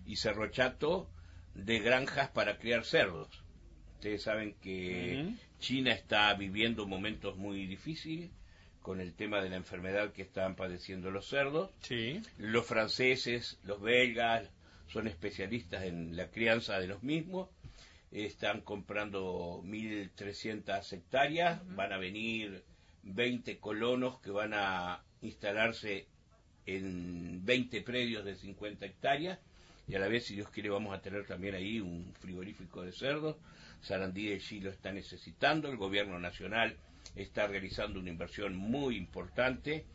y 0.05 0.15
Cerro 0.17 0.50
Chato 0.51 1.10
de 1.55 1.79
granjas 1.79 2.29
para 2.29 2.58
criar 2.58 2.84
cerdos. 2.84 3.29
Ustedes 3.96 4.24
saben 4.24 4.55
que. 4.62 5.34
China 5.60 5.93
está 5.93 6.34
viviendo 6.34 6.86
momentos 6.86 7.38
muy 7.38 7.65
difíciles 7.67 8.29
con 8.82 9.00
el 9.00 9.13
tema 9.13 9.41
de 9.41 9.50
la 9.50 9.55
enfermedad 9.55 10.12
que 10.12 10.24
están 10.24 10.58
padeciendo 10.58 11.10
los 11.10 11.29
cerdos. 11.29 11.72
Sí. 11.79 12.22
Los 12.38 12.65
franceses, 12.65 13.58
los 13.63 13.79
belgas, 13.82 14.50
son 14.87 15.07
especialistas 15.07 15.83
en 15.83 16.15
la 16.15 16.29
crianza 16.29 16.79
de 16.79 16.87
los 16.87 17.03
mismos. 17.03 17.49
Están 18.11 18.61
comprando 18.61 19.61
1.300 19.63 20.93
hectáreas. 20.93 21.61
Van 21.75 21.93
a 21.93 21.97
venir 21.97 22.63
20 23.03 23.57
colonos 23.57 24.19
que 24.19 24.31
van 24.31 24.53
a 24.53 25.03
instalarse 25.21 26.07
en 26.65 27.43
20 27.45 27.81
predios 27.81 28.23
de 28.23 28.35
50 28.35 28.85
hectáreas. 28.85 29.39
Y 29.87 29.95
a 29.95 29.99
la 29.99 30.07
vez, 30.07 30.25
si 30.25 30.35
Dios 30.35 30.49
quiere, 30.49 30.69
vamos 30.69 30.95
a 30.95 31.01
tener 31.01 31.25
también 31.25 31.55
ahí 31.55 31.79
un 31.79 32.13
frigorífico 32.19 32.83
de 32.83 32.91
cerdos. 32.91 33.35
Sarandí 33.81 34.27
de 34.27 34.39
Chile 34.39 34.65
lo 34.65 34.71
está 34.71 34.93
necesitando. 34.93 35.69
El 35.69 35.77
gobierno 35.77 36.19
nacional 36.19 36.77
está 37.15 37.47
realizando 37.47 37.99
una 37.99 38.09
inversión 38.09 38.55
muy 38.55 38.95
importante 38.95 39.85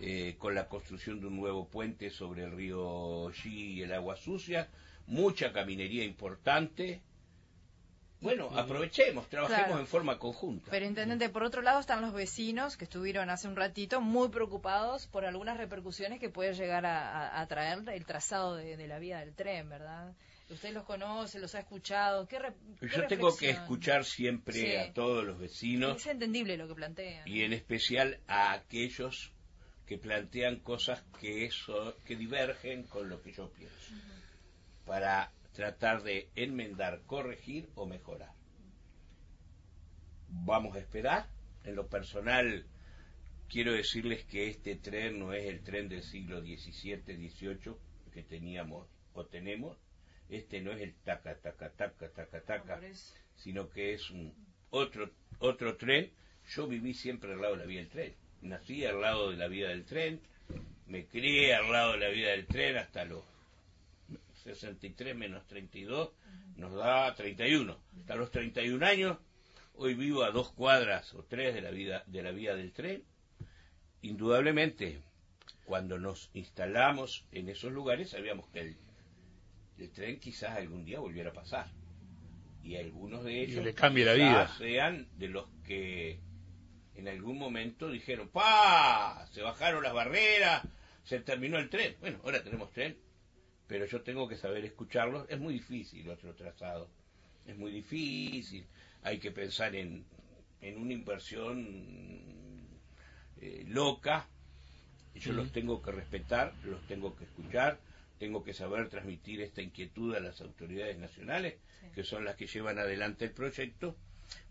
eh, 0.00 0.36
con 0.38 0.54
la 0.54 0.68
construcción 0.68 1.20
de 1.20 1.26
un 1.26 1.36
nuevo 1.36 1.68
puente 1.68 2.10
sobre 2.10 2.44
el 2.44 2.52
río 2.52 3.30
Xi 3.32 3.72
y 3.74 3.82
el 3.82 3.92
agua 3.94 4.16
sucia, 4.16 4.68
mucha 5.06 5.52
caminería 5.52 6.04
importante, 6.04 7.00
Bueno, 8.20 8.48
aprovechemos, 8.56 9.28
trabajemos 9.28 9.66
Claro. 9.66 9.80
en 9.80 9.86
forma 9.86 10.18
conjunta. 10.18 10.68
Pero 10.70 10.86
intendente, 10.86 11.28
por 11.28 11.42
otro 11.44 11.60
lado 11.60 11.80
están 11.80 12.00
los 12.00 12.14
vecinos 12.14 12.76
que 12.78 12.84
estuvieron 12.84 13.28
hace 13.28 13.46
un 13.46 13.56
ratito 13.56 14.00
muy 14.00 14.30
preocupados 14.30 15.06
por 15.06 15.26
algunas 15.26 15.58
repercusiones 15.58 16.18
que 16.18 16.30
puede 16.30 16.54
llegar 16.54 16.86
a, 16.86 17.28
a- 17.28 17.40
a 17.42 17.46
traer 17.46 17.86
el 17.90 18.06
trazado 18.06 18.56
de, 18.56 18.76
de 18.78 18.86
la 18.88 18.98
vía 18.98 19.18
del 19.20 19.34
tren, 19.34 19.68
¿verdad? 19.68 20.14
Usted 20.48 20.72
los 20.72 20.84
conoce, 20.84 21.38
los 21.38 21.54
ha 21.56 21.58
escuchado. 21.60 22.26
¿Qué 22.26 22.38
re- 22.38 22.54
qué 22.80 22.88
Yo 22.88 23.06
tengo 23.06 23.36
que 23.36 23.50
escuchar 23.50 24.04
siempre 24.06 24.54
Sí. 24.54 24.76
a 24.76 24.92
todos 24.94 25.22
los 25.24 25.38
vecinos 25.38 25.98
Es 25.98 26.06
entendible 26.06 26.56
lo 26.56 26.66
que 26.68 26.74
plantean. 26.74 27.28
y 27.28 27.42
en 27.42 27.52
especial 27.52 28.18
a 28.28 28.52
aquellos 28.52 29.30
que 29.86 29.98
plantean 29.98 30.56
cosas 30.60 31.04
que 31.20 31.44
eso 31.44 31.96
que 32.04 32.16
divergen 32.16 32.84
con 32.84 33.08
lo 33.08 33.22
que 33.22 33.32
yo 33.32 33.50
pienso 33.52 33.94
para 34.84 35.32
tratar 35.52 36.02
de 36.02 36.28
enmendar, 36.34 37.02
corregir 37.06 37.68
o 37.74 37.86
mejorar. 37.86 38.32
Vamos 40.28 40.76
a 40.76 40.80
esperar. 40.80 41.28
En 41.64 41.74
lo 41.74 41.88
personal, 41.88 42.66
quiero 43.48 43.72
decirles 43.72 44.24
que 44.24 44.48
este 44.48 44.76
tren 44.76 45.18
no 45.18 45.32
es 45.32 45.46
el 45.46 45.62
tren 45.62 45.88
del 45.88 46.02
siglo 46.02 46.40
XVII, 46.40 47.02
XVIII 47.02 47.74
que 48.12 48.22
teníamos 48.22 48.86
o 49.14 49.26
tenemos. 49.26 49.76
Este 50.28 50.60
no 50.60 50.72
es 50.72 50.80
el 50.80 50.94
taca, 50.94 51.36
taca, 51.36 51.70
taca, 51.70 52.08
taca, 52.10 52.40
taca 52.42 52.80
sino 53.34 53.68
que 53.68 53.94
es 53.94 54.10
un 54.10 54.34
otro 54.70 55.10
otro 55.38 55.76
tren. 55.76 56.12
Yo 56.48 56.66
viví 56.68 56.94
siempre 56.94 57.32
al 57.32 57.40
lado 57.40 57.54
de 57.54 57.60
la 57.60 57.66
vía 57.66 57.80
del 57.80 57.88
tren. 57.88 58.14
Nací 58.42 58.84
al 58.84 59.00
lado 59.00 59.30
de 59.30 59.36
la 59.36 59.48
vía 59.48 59.68
del 59.68 59.84
tren, 59.84 60.20
me 60.86 61.06
crié 61.06 61.54
al 61.54 61.70
lado 61.70 61.92
de 61.92 61.98
la 61.98 62.08
vía 62.08 62.30
del 62.30 62.46
tren 62.46 62.76
hasta 62.76 63.04
los 63.04 63.24
63 64.44 65.16
menos 65.16 65.46
32, 65.46 66.10
nos 66.56 66.74
da 66.74 67.14
31. 67.14 67.76
Hasta 68.00 68.14
los 68.14 68.30
31 68.30 68.86
años, 68.86 69.18
hoy 69.74 69.94
vivo 69.94 70.22
a 70.22 70.30
dos 70.30 70.52
cuadras 70.52 71.12
o 71.14 71.24
tres 71.24 71.54
de 71.54 71.62
la, 71.62 71.70
vida, 71.70 72.04
de 72.06 72.22
la 72.22 72.30
vía 72.30 72.54
del 72.54 72.72
tren. 72.72 73.02
Indudablemente, 74.02 75.00
cuando 75.64 75.98
nos 75.98 76.30
instalamos 76.34 77.24
en 77.32 77.48
esos 77.48 77.72
lugares, 77.72 78.10
sabíamos 78.10 78.48
que 78.50 78.60
el, 78.60 78.76
el 79.78 79.90
tren 79.90 80.20
quizás 80.20 80.56
algún 80.56 80.84
día 80.84 81.00
volviera 81.00 81.30
a 81.30 81.34
pasar 81.34 81.66
y 82.66 82.76
algunos 82.76 83.22
de 83.24 83.42
ellos 83.42 83.64
le 83.64 83.74
cambie 83.74 84.04
la 84.04 84.14
quizás 84.14 84.58
vida. 84.58 84.58
sean 84.58 85.08
de 85.18 85.28
los 85.28 85.46
que 85.64 86.18
en 86.96 87.08
algún 87.08 87.38
momento 87.38 87.88
dijeron 87.90 88.28
¡pa! 88.28 89.26
se 89.32 89.42
bajaron 89.42 89.82
las 89.82 89.92
barreras 89.92 90.62
se 91.04 91.20
terminó 91.20 91.58
el 91.58 91.68
tren 91.68 91.96
bueno 92.00 92.18
ahora 92.24 92.42
tenemos 92.42 92.70
tren 92.72 92.96
pero 93.68 93.84
yo 93.86 94.00
tengo 94.02 94.28
que 94.28 94.36
saber 94.36 94.64
escucharlos. 94.64 95.26
Es 95.28 95.40
muy 95.40 95.54
difícil 95.54 96.08
otro 96.08 96.34
trazado 96.34 96.88
es 97.46 97.56
muy 97.56 97.70
difícil. 97.70 98.64
Hay 99.02 99.18
que 99.18 99.30
pensar 99.30 99.74
en, 99.76 100.04
en 100.60 100.78
una 100.78 100.92
inversión 100.92 102.68
eh, 103.40 103.64
loca. 103.68 104.26
Yo 105.14 105.32
los 105.32 105.50
tengo 105.52 105.80
que 105.80 105.92
respetar 105.92 106.52
los 106.64 106.84
tengo 106.86 107.16
que 107.16 107.24
escuchar 107.24 107.78
tengo 108.18 108.42
que 108.44 108.54
saber 108.54 108.88
transmitir 108.88 109.42
esta 109.42 109.62
inquietud 109.62 110.14
a 110.14 110.20
las 110.20 110.40
autoridades 110.40 110.96
nacionales, 110.98 111.56
Sí. 111.80 111.86
que 111.94 112.02
son 112.04 112.24
las 112.24 112.36
que 112.36 112.46
llevan 112.46 112.78
adelante 112.78 113.26
el 113.26 113.32
proyecto, 113.32 113.94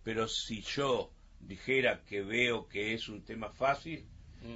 pero 0.03 0.27
si 0.27 0.61
yo 0.61 1.11
dijera 1.47 2.01
que 2.07 2.21
veo 2.21 2.67
que 2.67 2.93
es 2.93 3.07
un 3.09 3.21
tema 3.23 3.49
fácil, 3.49 4.03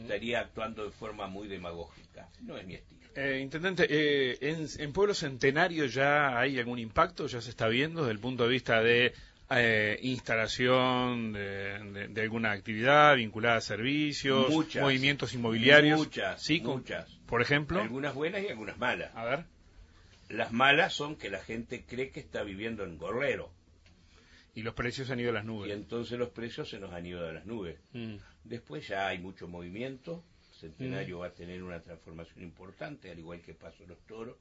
estaría 0.01 0.39
actuando 0.41 0.85
de 0.85 0.91
forma 0.91 1.27
muy 1.27 1.47
demagógica. 1.47 2.27
No 2.41 2.57
es 2.57 2.65
mi 2.67 2.75
estilo. 2.75 2.99
Eh, 3.15 3.39
intendente, 3.41 3.87
eh, 3.89 4.37
en, 4.41 4.67
en 4.77 4.93
Pueblo 4.93 5.13
Centenario 5.13 5.85
ya 5.85 6.37
hay 6.39 6.59
algún 6.59 6.77
impacto, 6.79 7.25
ya 7.27 7.41
se 7.41 7.49
está 7.49 7.67
viendo 7.67 8.01
desde 8.01 8.13
el 8.13 8.19
punto 8.19 8.43
de 8.43 8.49
vista 8.49 8.81
de 8.81 9.13
eh, 9.51 9.97
instalación 10.03 11.33
de, 11.33 11.79
de- 11.91 12.07
de 12.07 12.21
alguna 12.21 12.51
actividad 12.51 13.15
vinculada 13.15 13.57
a 13.57 13.61
servicios, 13.61 14.49
Muchas. 14.49 14.83
movimientos 14.83 15.33
inmobiliarios. 15.33 15.97
Muchas, 15.99 16.41
sí, 16.41 16.61
muchas. 16.61 17.09
Por 17.25 17.41
ejemplo, 17.41 17.81
Algunas 17.81 18.13
buenas 18.13 18.43
y 18.43 18.47
algunas 18.47 18.77
malas. 18.77 19.11
a 19.15 19.25
ver, 19.25 19.45
Las 20.29 20.51
malas 20.51 20.93
son 20.93 21.15
que 21.15 21.29
la 21.31 21.39
gente 21.39 21.83
cree 21.87 22.11
que 22.11 22.19
está 22.19 22.43
viviendo 22.43 22.83
en 22.83 22.97
Gorrero, 22.99 23.51
y 24.59 24.63
los 24.63 24.73
precios 24.73 25.09
han 25.09 25.19
ido 25.19 25.29
a 25.31 25.33
las 25.33 25.43
y 25.43 25.47
nubes. 25.47 25.71
entonces 25.71 26.17
los 26.19 26.29
precios 26.29 26.69
se 26.69 26.79
nos 26.79 26.91
han 26.93 27.05
ido 27.05 27.25
a 27.27 27.31
las 27.31 27.45
nubes. 27.45 27.79
Mm. 27.93 28.15
Después 28.43 28.87
ya 28.87 29.07
hay 29.07 29.19
mucho 29.19 29.47
movimiento. 29.47 30.23
Centenario 30.51 31.19
va 31.19 31.27
a 31.27 31.33
tener 31.33 31.63
una 31.63 31.81
transformación 31.81 32.43
importante, 32.43 33.09
al 33.09 33.17
igual 33.19 33.41
que 33.41 33.53
Paso 33.53 33.85
los 33.87 33.97
Toros. 34.05 34.35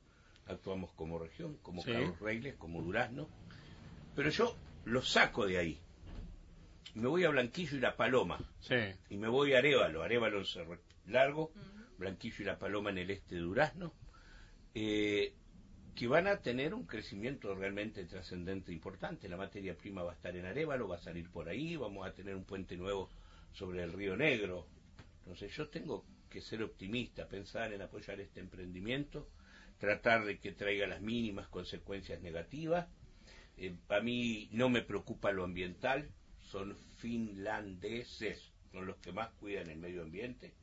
Actuamos 0.46 0.90
como 0.92 1.18
región, 1.18 1.56
como 1.62 1.82
Sí. 1.82 1.92
Carlos 1.92 2.18
Reyes, 2.20 2.56
como 2.56 2.82
Durazno. 2.82 3.28
Pero 4.16 4.30
yo 4.30 4.56
lo 4.87 5.02
saco 5.02 5.46
de 5.46 5.58
ahí. 5.58 5.78
Me 6.94 7.06
voy 7.06 7.25
a 7.25 7.28
Blanquillo 7.30 7.76
y 7.76 7.80
La 7.80 7.96
Paloma. 7.96 8.38
Sí, 8.60 8.75
Y 9.10 9.16
me 9.16 9.28
voy 9.28 9.52
a 9.54 9.58
Arevalo. 9.58 10.02
Arevalo 10.02 10.38
en 10.38 10.46
Cerro 10.46 10.78
Largo. 11.06 11.52
Blanquillo 11.98 12.37
y 12.42 12.44
La 12.44 12.58
Paloma 12.58 12.90
en 12.90 12.98
el 12.98 13.10
este 13.10 13.34
de 13.37 13.40
Durazno. 13.42 13.92
eh, 14.75 15.32
que 15.98 16.06
van 16.06 16.28
a 16.28 16.40
tener 16.40 16.74
un 16.74 16.86
crecimiento 16.86 17.56
realmente 17.56 18.04
trascendente 18.04 18.70
e 18.70 18.74
importante. 18.74 19.28
La 19.28 19.36
materia 19.36 19.76
prima 19.76 20.04
va 20.04 20.12
a 20.12 20.14
estar 20.14 20.36
en 20.36 20.46
Arevalo, 20.46 20.86
va 20.86 20.94
a 20.94 21.00
salir 21.00 21.28
por 21.28 21.48
ahí, 21.48 21.74
vamos 21.74 22.06
a 22.06 22.12
tener 22.12 22.36
un 22.36 22.44
puente 22.44 22.76
nuevo 22.76 23.10
sobre 23.50 23.82
el 23.82 23.92
Río 23.92 24.16
Negro. 24.16 24.68
Entonces 25.18 25.52
yo 25.56 25.68
tengo 25.70 26.04
que 26.30 26.40
ser 26.40 26.62
optimista, 26.62 27.26
pensar 27.26 27.72
en 27.72 27.82
apoyar 27.82 28.20
este 28.20 28.38
emprendimiento, 28.38 29.28
tratar 29.78 30.24
de 30.24 30.38
que 30.38 30.52
traiga 30.52 30.86
las 30.86 31.00
mínimas 31.00 31.48
consecuencias 31.48 32.22
negativas. 32.22 32.86
Eh, 33.56 33.74
a 33.88 33.98
mí 33.98 34.48
no 34.52 34.68
me 34.68 34.82
preocupa 34.82 35.32
lo 35.32 35.42
ambiental, 35.42 36.08
son 36.42 36.76
finlandeses, 36.98 38.52
son 38.70 38.86
los 38.86 38.98
que 38.98 39.10
más 39.10 39.30
cuidan 39.30 39.68
el 39.68 39.78
medio 39.78 40.02
ambiente. 40.02 40.54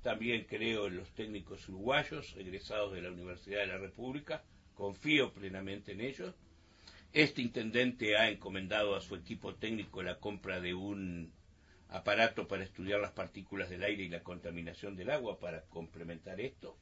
También 0.00 0.44
creo 0.44 0.86
en 0.86 0.96
los 0.96 1.10
técnicos 1.14 1.68
uruguayos 1.68 2.36
egresados 2.36 2.92
de 2.92 3.02
la 3.02 3.10
Universidad 3.10 3.62
de 3.62 3.66
la 3.66 3.78
República, 3.78 4.44
confío 4.80 5.30
plenamente 5.34 5.92
en 5.92 6.00
ellos. 6.00 6.34
Este 7.12 7.42
intendente 7.42 8.16
ha 8.16 8.30
encomendado 8.30 8.96
a 8.96 9.02
su 9.02 9.14
equipo 9.14 9.54
técnico 9.54 10.02
la 10.02 10.18
compra 10.18 10.58
de 10.58 10.72
un 10.72 11.30
aparato 11.90 12.48
para 12.48 12.64
estudiar 12.64 12.98
las 12.98 13.10
partículas 13.12 13.68
del 13.68 13.82
aire 13.82 14.04
y 14.04 14.08
la 14.08 14.22
contaminación 14.22 14.96
del 14.96 15.10
agua 15.10 15.38
para 15.38 15.64
complementar 15.66 16.40
esto. 16.40 16.78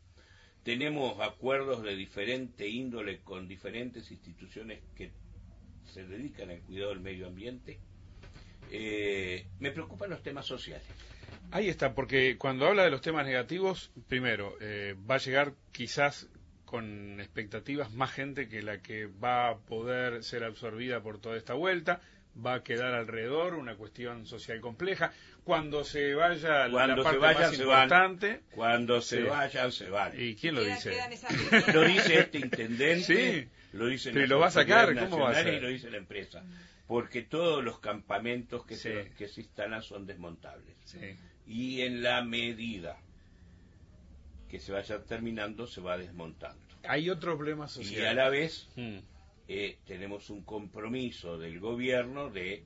Tenemos 0.63 1.19
acuerdos 1.21 1.83
de 1.83 1.97
diferente 1.97 2.69
índole 2.69 3.19
con 3.23 3.49
diferentes 3.49 4.13
instituciones 4.13 4.79
que 4.95 5.11
se 5.93 6.07
dedican 6.07 6.51
al 6.51 6.61
cuidado 6.61 6.91
del 6.91 7.01
medio 7.01 7.27
ambiente. 7.27 7.81
Eh, 8.71 9.45
me 9.59 9.73
preocupan 9.73 10.11
los 10.11 10.23
temas 10.23 10.47
sociales. 10.47 10.87
Ahí 11.51 11.69
está, 11.69 11.95
porque 11.95 12.37
cuando 12.39 12.67
habla 12.67 12.85
de 12.85 12.91
los 12.91 13.01
temas 13.01 13.27
negativos, 13.27 13.91
primero, 14.07 14.55
eh, 14.61 14.95
va 15.11 15.17
a 15.17 15.19
llegar 15.19 15.55
quizás 15.73 16.29
con 16.69 17.19
expectativas 17.21 17.93
más 17.95 18.13
gente 18.13 18.47
que 18.49 18.61
la 18.63 18.79
que 18.83 19.07
va 19.07 19.49
a 19.49 19.57
poder 19.57 20.23
ser 20.23 20.45
absorbida 20.45 21.01
por 21.03 21.19
toda 21.19 21.37
esta 21.39 21.55
vuelta, 21.55 22.01
va 22.45 22.55
a 22.57 22.63
quedar 22.63 22.93
alrededor 22.95 23.55
una 23.55 23.75
cuestión 23.77 24.27
social 24.27 24.61
compleja. 24.61 25.13
Cuando 25.45 25.83
se 25.83 26.15
vaya 26.15 26.69
Cuando 26.71 26.97
la 26.97 27.03
se 27.03 27.03
parte 27.05 27.19
vayan, 27.19 27.41
más 27.43 27.57
se 27.57 27.65
van. 27.65 27.83
importante, 27.85 28.41
Cuando 28.55 29.01
se 29.01 29.17
Sí. 29.17 29.23
vayan, 29.23 29.73
se 29.73 29.89
van. 29.91 30.13
¿y 30.21 30.35
quién 30.37 30.55
lo 30.57 30.63
dice? 30.63 30.93
Lo 31.75 31.83
dice 31.85 32.19
este 32.21 32.39
intendente, 32.39 33.03
Sí. 33.43 33.49
lo 33.73 33.87
dice 33.87 34.13
Pero 34.13 34.27
lo 34.27 34.39
va 34.39 34.49
a 34.49 34.51
sacar, 34.51 34.95
¿cómo 35.09 35.21
va 35.25 35.31
a 35.31 35.35
ser? 35.43 35.55
Y 35.55 35.61
lo 35.61 35.69
dice 35.69 35.91
la 35.91 35.97
empresa. 35.97 36.45
Porque 36.87 37.23
todos 37.23 37.65
los 37.65 37.81
campamentos 37.81 38.65
que, 38.67 38.77
Sí. 38.77 38.83
se, 38.91 39.11
que 39.17 39.27
se 39.29 39.41
instalan 39.41 39.83
son 39.83 40.07
desmontables. 40.07 40.77
Sí. 40.85 40.99
Y 41.47 41.81
en 41.81 42.03
la 42.03 42.23
medida 42.23 42.99
que 44.49 44.59
se 44.61 44.73
vaya 44.73 45.03
terminando, 45.05 45.67
se 45.67 45.81
va 45.81 45.97
desmontando. 45.99 46.59
Hay 46.85 47.11
otro 47.11 47.37
problema 47.37 47.67
Y 47.67 47.69
social. 47.69 48.07
a 48.07 48.15
la 48.15 48.29
vez 48.31 48.69
Mm. 48.77 48.99
eh, 49.49 49.79
tenemos 49.87 50.31
un 50.31 50.43
compromiso 50.43 51.39
del 51.39 51.59
gobierno 51.61 52.31
de 52.31 52.63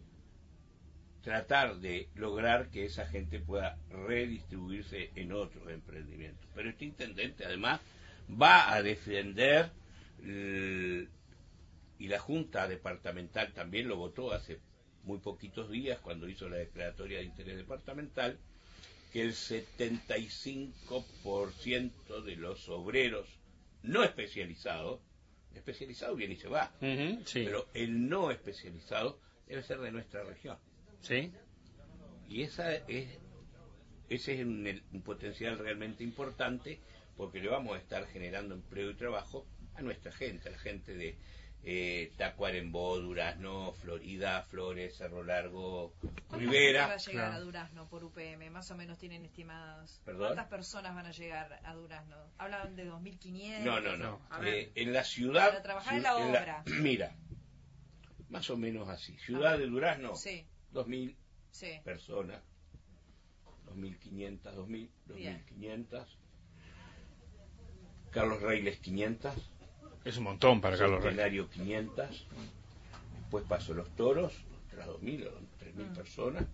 tratar 1.22 1.76
de 1.76 2.08
lograr 2.16 2.68
que 2.70 2.84
esa 2.86 3.06
gente 3.06 3.38
pueda 3.38 3.78
redistribuirse 3.90 5.10
en 5.14 5.32
otros 5.32 5.68
emprendimientos. 5.70 6.48
Pero 6.54 6.70
este 6.70 6.84
intendente 6.84 7.44
además 7.44 7.80
va 8.30 8.72
a 8.72 8.82
defender 8.82 9.70
el- 10.24 11.08
y 11.98 12.08
la 12.08 12.18
Junta 12.18 12.66
Departamental 12.66 13.52
también 13.52 13.86
lo 13.86 13.96
votó 13.96 14.32
hace 14.32 14.58
muy 15.04 15.18
poquitos 15.18 15.70
días 15.70 16.00
cuando 16.00 16.28
hizo 16.28 16.48
la 16.48 16.56
declaratoria 16.56 17.18
de 17.18 17.24
interés 17.24 17.56
departamental 17.56 18.38
que 19.12 19.22
el 19.22 19.34
75% 19.34 22.24
de 22.24 22.36
los 22.36 22.68
obreros 22.68 23.28
no 23.82 24.04
especializados, 24.04 25.00
especializado 25.54 26.14
viene 26.16 26.34
y 26.34 26.38
se 26.38 26.48
va, 26.48 26.72
sí. 27.24 27.44
pero 27.44 27.68
el 27.74 28.08
no 28.08 28.30
especializado 28.30 29.20
debe 29.46 29.62
ser 29.62 29.80
de 29.80 29.92
nuestra 29.92 30.24
región. 30.24 30.56
Sí. 31.02 31.30
Y 32.28 32.42
esa 32.42 32.74
es, 32.74 33.18
ese 34.08 34.34
es 34.34 34.40
un, 34.46 34.82
un 34.92 35.02
potencial 35.02 35.58
realmente 35.58 36.04
importante 36.04 36.80
porque 37.16 37.40
le 37.40 37.48
vamos 37.48 37.76
a 37.76 37.78
estar 37.78 38.06
generando 38.06 38.54
empleo 38.54 38.90
y 38.90 38.94
trabajo 38.94 39.46
a 39.74 39.82
nuestra 39.82 40.12
gente, 40.12 40.48
a 40.48 40.52
la 40.52 40.58
gente 40.58 40.94
de 40.94 41.16
eh, 41.64 42.12
Tacuarembó, 42.16 42.98
Durazno, 42.98 43.72
Florida, 43.74 44.42
Flores, 44.42 44.96
Cerro 44.96 45.22
Largo, 45.22 45.94
¿Cuánta 46.00 46.36
Rivera. 46.38 46.86
va 46.88 46.94
a 46.94 46.96
llegar 46.96 47.12
Claro. 47.28 47.34
a 47.34 47.40
Durazno 47.40 47.88
por 47.88 48.02
UPM? 48.04 48.50
Más 48.50 48.70
o 48.72 48.76
menos 48.76 48.98
tienen 48.98 49.24
estimados. 49.24 50.00
¿Perdón? 50.04 50.28
¿Cuántas 50.28 50.48
personas 50.48 50.94
van 50.94 51.06
a 51.06 51.12
llegar 51.12 51.60
a 51.64 51.74
Durazno? 51.74 52.16
Hablan 52.38 52.74
de 52.74 52.86
2.500. 52.90 53.60
No, 53.62 53.80
no, 53.80 53.96
no. 53.96 54.20
Eh, 54.44 54.72
en 54.74 54.92
la 54.92 55.04
ciudad. 55.04 55.50
Para 55.50 55.62
trabajar 55.62 55.94
en 55.96 56.02
la 56.02 56.16
obra. 56.16 56.64
mira, 56.80 57.14
más 58.28 58.50
o 58.50 58.56
menos 58.56 58.88
así. 58.88 59.16
Ciudad 59.18 59.54
Ah. 59.54 59.58
de 59.58 59.66
Durazno, 59.66 60.16
Sí, 60.16 60.44
2.000 60.72 61.14
sí. 61.52 61.80
personas. 61.84 62.40
2.500, 63.66 64.40
2.000, 64.56 64.90
Bien. 65.14 65.44
2.500. 65.46 66.06
Carlos 68.10 68.42
Reyes 68.42 68.78
500. 68.80 69.51
Es 70.04 70.16
un 70.16 70.24
montón 70.24 70.60
para 70.60 70.76
Carlos 70.76 71.02
Reyes. 71.02 71.10
Centenario 71.16 71.48
500. 71.50 72.26
Después 73.20 73.44
Paso 73.48 73.74
Los 73.74 73.88
Toros, 73.96 74.32
otras 74.66 74.88
2.000 74.88 75.26
o 75.28 75.30
3.000 75.60 75.90
Mm. 75.90 75.94
personas. 75.94 76.44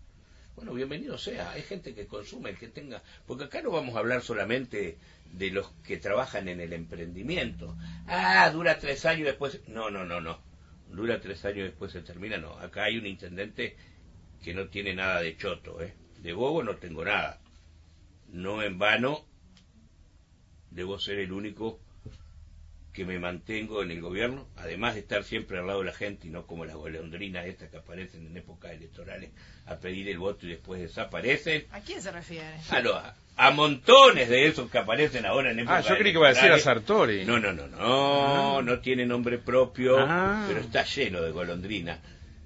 Bueno, 0.54 0.74
bienvenido 0.74 1.16
sea. 1.18 1.50
Hay 1.52 1.62
gente 1.62 1.94
que 1.94 2.06
consume, 2.06 2.50
el 2.50 2.58
que 2.58 2.68
tenga. 2.68 3.02
Porque 3.26 3.44
acá 3.44 3.62
no 3.62 3.70
vamos 3.70 3.94
a 3.96 4.00
hablar 4.00 4.22
solamente 4.22 4.98
de 5.32 5.50
los 5.50 5.70
que 5.86 5.96
trabajan 5.98 6.48
en 6.48 6.60
el 6.60 6.72
emprendimiento. 6.72 7.76
Ah, 8.06 8.50
dura 8.50 8.78
tres 8.78 9.04
años 9.06 9.20
y 9.20 9.24
después. 9.24 9.60
No, 9.68 9.90
no, 9.90 10.04
no, 10.04 10.20
no. 10.20 10.40
Dura 10.90 11.20
tres 11.20 11.44
años 11.44 11.58
y 11.58 11.62
después 11.62 11.92
se 11.92 12.02
termina. 12.02 12.38
No. 12.38 12.52
Acá 12.58 12.84
hay 12.84 12.98
un 12.98 13.06
intendente 13.06 13.76
que 14.42 14.52
no 14.52 14.68
tiene 14.68 14.94
nada 14.94 15.20
de 15.20 15.36
choto, 15.36 15.80
¿eh? 15.80 15.94
De 16.20 16.32
bobo 16.32 16.62
no 16.62 16.76
tengo 16.76 17.04
nada. 17.04 17.40
No 18.32 18.62
en 18.62 18.78
vano 18.78 19.24
debo 20.70 20.98
ser 20.98 21.18
el 21.20 21.32
único 21.32 21.80
que 22.98 23.04
me 23.04 23.18
mantengo 23.20 23.82
en 23.84 23.92
el 23.92 24.00
gobierno, 24.00 24.48
además 24.56 24.94
de 24.94 25.00
estar 25.00 25.22
siempre 25.22 25.56
al 25.58 25.68
lado 25.68 25.78
de 25.78 25.84
la 25.86 25.92
gente 25.92 26.26
y 26.26 26.30
no 26.30 26.46
como 26.48 26.64
las 26.64 26.74
golondrinas 26.74 27.46
estas 27.46 27.70
que 27.70 27.76
aparecen 27.76 28.26
en 28.26 28.36
épocas 28.36 28.72
electorales 28.72 29.30
a 29.66 29.76
pedir 29.76 30.08
el 30.08 30.18
voto 30.18 30.46
y 30.46 30.50
después 30.50 30.80
desaparecen. 30.80 31.66
¿A 31.70 31.78
quién 31.80 32.02
se 32.02 32.10
refiere? 32.10 32.56
A, 32.70 32.80
lo- 32.80 33.00
a 33.36 33.50
montones 33.52 34.28
de 34.28 34.48
esos 34.48 34.68
que 34.68 34.78
aparecen 34.78 35.24
ahora 35.26 35.52
en 35.52 35.60
Ah, 35.60 35.62
épocas 35.62 35.88
yo 35.88 35.96
creí 35.96 36.12
que 36.12 36.18
iba 36.18 36.26
a 36.26 36.32
decir 36.34 36.50
a. 36.50 36.58
Sartori. 36.58 37.24
No, 37.24 37.38
no, 37.38 37.52
no, 37.52 37.68
no, 37.68 38.58
Ah. 38.58 38.62
no 38.62 38.80
tiene 38.80 39.06
nombre 39.06 39.38
propio, 39.38 39.96
Ah. 40.00 40.44
pero 40.48 40.58
está 40.60 40.82
lleno 40.84 41.22
de 41.22 41.30
golondrinas. 41.30 42.00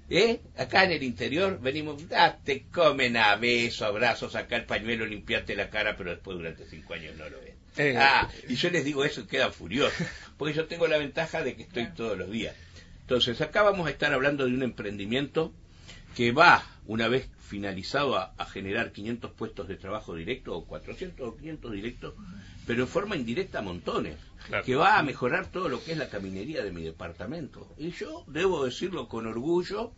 ¿Eh? 0.09 0.41
Acá 0.57 0.83
en 0.83 0.91
el 0.91 1.03
interior 1.03 1.59
venimos, 1.61 2.03
ah, 2.15 2.37
te 2.43 2.63
comen 2.63 3.17
a 3.17 3.35
besos, 3.35 3.83
abrazos, 3.83 4.33
saca 4.33 4.55
el 4.55 4.65
pañuelo, 4.65 5.05
limpiarte 5.05 5.55
la 5.55 5.69
cara, 5.69 5.95
pero 5.95 6.11
después 6.11 6.37
durante 6.37 6.65
cinco 6.65 6.93
años 6.93 7.15
no 7.15 7.29
lo 7.29 7.39
ven. 7.39 7.53
Eh. 7.77 7.95
Ah, 7.97 8.29
y 8.47 8.55
yo 8.55 8.69
les 8.69 8.85
digo 8.85 9.03
eso 9.03 9.21
y 9.21 9.25
quedan 9.25 9.53
furiosos, 9.53 10.07
porque 10.37 10.53
yo 10.53 10.67
tengo 10.67 10.87
la 10.87 10.97
ventaja 10.97 11.41
de 11.41 11.55
que 11.55 11.63
estoy 11.63 11.87
todos 11.95 12.17
los 12.17 12.29
días. 12.29 12.55
Entonces, 13.01 13.39
acá 13.41 13.63
vamos 13.63 13.87
a 13.87 13.91
estar 13.91 14.13
hablando 14.13 14.45
de 14.45 14.53
un 14.53 14.63
emprendimiento 14.63 15.53
que 16.15 16.31
va, 16.31 16.63
una 16.85 17.07
vez 17.07 17.29
finalizado, 17.53 18.17
a, 18.17 18.33
generar 18.47 18.91
500 18.91 19.29
puestos 19.33 19.67
de 19.67 19.75
trabajo 19.75 20.15
directo, 20.15 20.57
o 20.57 20.65
400 20.65 21.27
o 21.27 21.37
500 21.37 21.71
directos, 21.71 22.15
pero 22.65 22.81
en 22.81 22.87
forma 22.87 23.15
indirecta 23.15 23.61
montones, 23.61 24.17
Claro. 24.47 24.65
que 24.65 24.75
va 24.75 24.97
a 24.97 25.03
mejorar 25.03 25.45
todo 25.51 25.69
lo 25.69 25.83
que 25.83 25.91
es 25.91 25.97
la 25.99 26.09
caminería 26.09 26.63
de 26.63 26.71
mi 26.71 26.81
departamento. 26.81 27.67
Y 27.77 27.91
yo, 27.91 28.23
debo 28.25 28.65
decirlo 28.65 29.07
con 29.07 29.27
orgullo, 29.27 29.91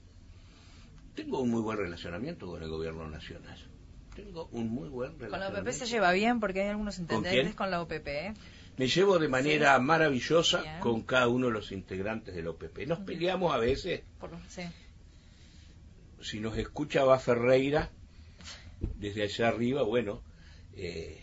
tengo 1.15 1.39
un 1.39 1.49
muy 1.49 1.61
buen 1.61 1.77
relacionamiento 1.77 2.45
con 2.45 2.61
el 2.61 2.67
gobierno 2.69 3.07
nacional. 3.07 3.57
Tengo 4.13 4.49
un 4.51 4.67
muy 4.69 4.89
buen 4.89 5.11
Con 5.13 5.21
la 5.21 5.37
relacionamiento. 5.37 5.69
OPP 5.71 5.79
se 5.79 5.85
lleva 5.87 6.11
bien 6.11 6.39
porque 6.41 6.61
hay 6.61 6.67
algunos 6.69 6.99
intendentes 6.99 7.41
quién? 7.41 7.53
con 7.53 7.71
la 7.71 7.81
OPP. 7.81 8.07
¿eh? 8.07 8.33
Me 8.77 8.87
llevo 8.89 9.17
de 9.17 9.29
manera 9.29 9.79
maravillosa 9.79 10.61
Bien. 10.61 10.79
con 10.81 11.03
cada 11.03 11.29
uno 11.29 11.47
de 11.47 11.53
los 11.53 11.71
integrantes 11.71 12.35
del 12.35 12.47
OPP. 12.47 12.85
Nos 12.85 12.99
peleamos 12.99 13.53
a 13.53 13.57
veces, 13.57 14.01
Por, 14.19 14.31
sí. 14.49 14.63
Si 16.25 16.39
nos 16.39 16.57
escucha 16.57 17.03
va 17.03 17.19
Ferreira 17.19 17.91
desde 18.97 19.23
allá 19.23 19.49
arriba, 19.49 19.83
bueno, 19.83 20.23
eh, 20.73 21.19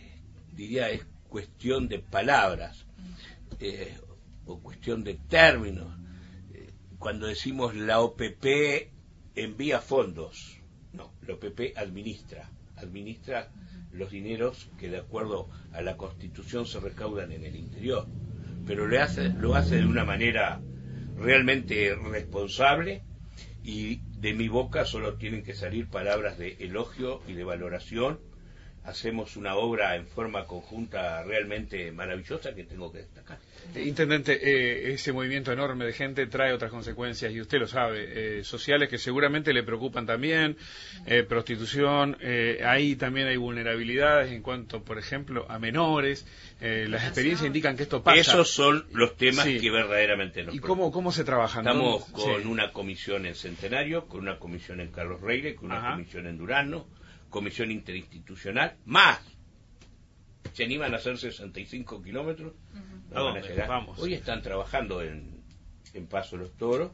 diría 0.53 0.89
es 0.89 1.05
cuestión 1.27 1.89
de 1.89 1.99
palabras 1.99 2.85
eh, 3.59 3.97
o 4.45 4.59
cuestión 4.59 5.03
de 5.03 5.15
términos. 5.15 5.93
Eh, 6.53 6.69
cuando 6.99 7.27
decimos 7.27 7.75
la 7.75 7.99
OPP 7.99 8.45
envía 9.35 9.81
fondos, 9.81 10.61
no, 10.93 11.11
la 11.27 11.33
OPP 11.33 11.75
administra, 11.75 12.49
administra 12.77 13.51
los 13.91 14.11
dineros 14.11 14.69
que 14.79 14.89
de 14.89 14.99
acuerdo 14.99 15.49
a 15.73 15.81
la 15.81 15.97
Constitución 15.97 16.65
se 16.65 16.79
recaudan 16.79 17.33
en 17.33 17.43
el 17.43 17.57
interior, 17.57 18.07
pero 18.65 18.87
le 18.87 18.99
hace, 18.99 19.29
lo 19.29 19.53
hace 19.55 19.75
de 19.75 19.85
una 19.85 20.05
manera 20.05 20.61
realmente 21.17 21.93
responsable 21.93 23.03
y 23.63 23.99
de 24.23 24.33
mi 24.33 24.47
boca 24.47 24.85
solo 24.85 25.15
tienen 25.15 25.43
que 25.43 25.53
salir 25.53 25.89
palabras 25.89 26.37
de 26.37 26.55
elogio 26.61 27.19
y 27.27 27.33
de 27.33 27.43
valoración. 27.43 28.21
Hacemos 28.85 29.37
una 29.37 29.55
obra 29.55 29.95
en 29.95 30.05
forma 30.07 30.43
conjunta 30.45 31.23
realmente 31.23 31.89
maravillosa 31.93 32.53
que 32.53 32.65
tengo 32.65 32.91
que 32.91 32.97
destacar. 32.99 33.37
Eh, 33.73 33.83
Intendente, 33.83 34.33
eh, 34.33 34.93
ese 34.93 35.13
movimiento 35.13 35.53
enorme 35.53 35.85
de 35.85 35.93
gente 35.93 36.27
trae 36.27 36.51
otras 36.51 36.69
consecuencias, 36.69 37.31
y 37.31 37.39
usted 37.39 37.59
lo 37.59 37.67
sabe, 37.67 38.39
eh, 38.39 38.43
sociales 38.43 38.89
que 38.89 38.97
seguramente 38.97 39.53
le 39.53 39.63
preocupan 39.63 40.05
también, 40.05 40.57
eh, 41.05 41.23
prostitución, 41.23 42.17
eh, 42.19 42.59
ahí 42.65 42.97
también 42.97 43.27
hay 43.27 43.37
vulnerabilidades 43.37 44.33
en 44.33 44.41
cuanto, 44.41 44.83
por 44.83 44.97
ejemplo, 44.99 45.45
a 45.49 45.59
menores, 45.59 46.27
eh, 46.59 46.85
las 46.89 47.05
experiencias 47.05 47.47
indican 47.47 47.77
que 47.77 47.83
esto 47.83 48.03
pasa. 48.03 48.19
Esos 48.19 48.49
son 48.51 48.85
los 48.91 49.15
temas 49.15 49.45
Sí. 49.45 49.61
que 49.61 49.71
verdaderamente 49.71 50.43
nos 50.43 50.53
¿Y 50.55 50.59
preocupan. 50.59 50.77
cómo, 50.83 50.91
cómo 50.91 51.11
se 51.13 51.23
trabajan? 51.23 51.65
Estamos 51.65 52.03
con 52.05 52.41
Sí. 52.41 52.47
una 52.49 52.73
comisión 52.73 53.25
en 53.25 53.35
Centenario, 53.35 54.07
con 54.07 54.19
una 54.21 54.37
comisión 54.39 54.81
en 54.81 54.91
Carlos 54.91 55.21
Reire, 55.21 55.55
con 55.55 55.67
una 55.67 55.77
Ajá. 55.79 55.91
comisión 55.93 56.27
en 56.27 56.37
Durano, 56.37 56.85
comisión 57.33 57.71
interinstitucional, 57.71 58.77
más. 58.85 59.19
Se 60.53 60.63
animan 60.65 60.93
a 60.93 60.97
hacer 60.97 61.17
65 61.17 62.01
kilómetros. 62.03 62.53
no 63.09 63.19
¿A 63.19 63.23
van 63.23 63.37
a 63.37 63.41
llegar. 63.41 63.67
Vamos. 63.67 63.97
Hoy 63.99 64.13
están 64.13 64.41
trabajando 64.43 65.01
en, 65.01 65.41
en 65.95 66.05
Paso 66.07 66.37
de 66.37 66.43
los 66.43 66.53
Toros 66.57 66.91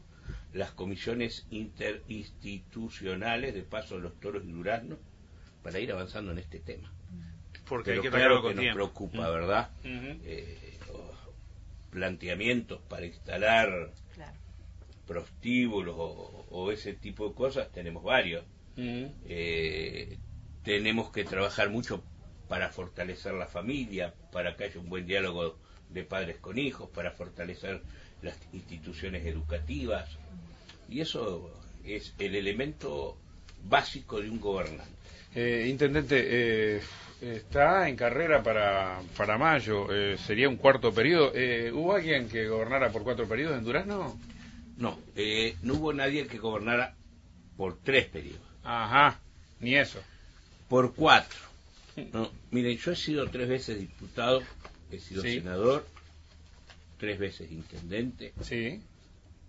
las 0.54 0.70
comisiones 0.72 1.46
interinstitucionales 1.50 3.52
de 3.54 3.62
Paso 3.62 3.96
de 3.96 4.00
los 4.02 4.18
Toros 4.18 4.42
y 4.44 4.50
Durazno 4.50 4.96
para 5.62 5.78
ir 5.78 5.92
avanzando 5.92 6.32
en 6.32 6.38
este 6.38 6.58
tema. 6.58 6.90
Porque 7.68 7.90
Pero 7.90 8.02
hay 8.02 8.08
que 8.08 8.16
claro 8.16 8.42
que 8.42 8.48
nos 8.54 8.58
tiempo. 8.60 8.74
preocupa, 8.76 9.18
Mm. 9.28 9.32
¿verdad? 9.32 9.70
Eh, 9.84 10.78
oh, 10.92 11.12
planteamientos 11.90 12.80
para 12.88 13.04
instalar 13.06 13.92
Claro. 14.14 14.36
prostíbulos 15.06 15.94
o, 15.98 16.46
o 16.50 16.72
ese 16.72 16.94
tipo 16.94 17.28
de 17.28 17.34
cosas, 17.34 17.70
tenemos 17.70 18.02
varios. 18.02 18.44
Eh, 18.76 20.18
tenemos 20.64 21.10
que 21.10 21.24
trabajar 21.24 21.70
mucho 21.70 22.02
para 22.48 22.70
fortalecer 22.70 23.34
la 23.34 23.46
familia, 23.46 24.12
para 24.32 24.56
que 24.56 24.64
haya 24.64 24.80
un 24.80 24.88
buen 24.88 25.06
diálogo 25.06 25.56
de 25.88 26.04
padres 26.04 26.38
con 26.38 26.58
hijos, 26.58 26.88
para 26.90 27.10
fortalecer 27.12 27.82
las 28.22 28.36
instituciones 28.52 29.24
educativas. 29.26 30.08
Y 30.88 31.00
eso 31.00 31.50
es 31.84 32.14
el 32.18 32.34
elemento 32.34 33.16
básico 33.64 34.20
de 34.20 34.30
un 34.30 34.40
gobernante. 34.40 34.90
Eh, 35.34 35.66
intendente, 35.68 36.76
eh, 36.76 36.80
está 37.20 37.88
en 37.88 37.96
carrera 37.96 38.42
para, 38.42 39.00
para 39.16 39.38
mayo, 39.38 39.86
eh, 39.92 40.16
sería 40.18 40.48
un 40.48 40.56
cuarto 40.56 40.92
periodo. 40.92 41.32
Eh, 41.34 41.70
¿Hubo 41.72 41.94
alguien 41.94 42.28
que 42.28 42.48
gobernara 42.48 42.90
por 42.90 43.02
cuatro 43.02 43.28
periodos 43.28 43.58
en 43.58 43.64
Durazno? 43.64 44.18
No, 44.76 44.98
eh, 45.14 45.56
no 45.62 45.74
hubo 45.74 45.92
nadie 45.92 46.26
que 46.26 46.38
gobernara 46.38 46.94
por 47.56 47.78
tres 47.78 48.06
periodos. 48.06 48.40
Ajá, 48.64 49.20
ni 49.60 49.76
eso. 49.76 50.00
Por 50.70 50.94
cuatro. 50.94 51.36
No, 52.12 52.30
miren, 52.52 52.78
yo 52.78 52.92
he 52.92 52.96
sido 52.96 53.28
tres 53.28 53.48
veces 53.48 53.80
diputado, 53.80 54.40
he 54.92 55.00
sido 55.00 55.20
Sí. 55.22 55.32
senador, 55.40 55.84
tres 56.96 57.18
veces 57.18 57.50
intendente, 57.50 58.32
Sí. 58.40 58.80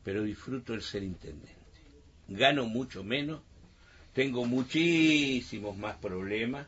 pero 0.03 0.23
disfruto 0.23 0.73
el 0.73 0.81
ser 0.81 1.03
intendente. 1.03 1.53
Gano 2.27 2.65
mucho 2.65 3.03
menos, 3.03 3.39
tengo 4.13 4.45
muchísimos 4.45 5.77
más 5.77 5.95
problemas. 5.97 6.65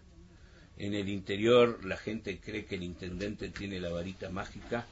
En 0.78 0.94
el 0.94 1.10
interior 1.10 1.84
la 1.84 1.98
gente 1.98 2.40
cree 2.40 2.66
que 2.66 2.76
el 2.76 2.84
intendente 2.84 3.50
tiene 3.50 3.80
la 3.80 3.90
varita 3.90 4.30
mágica, 4.30 4.86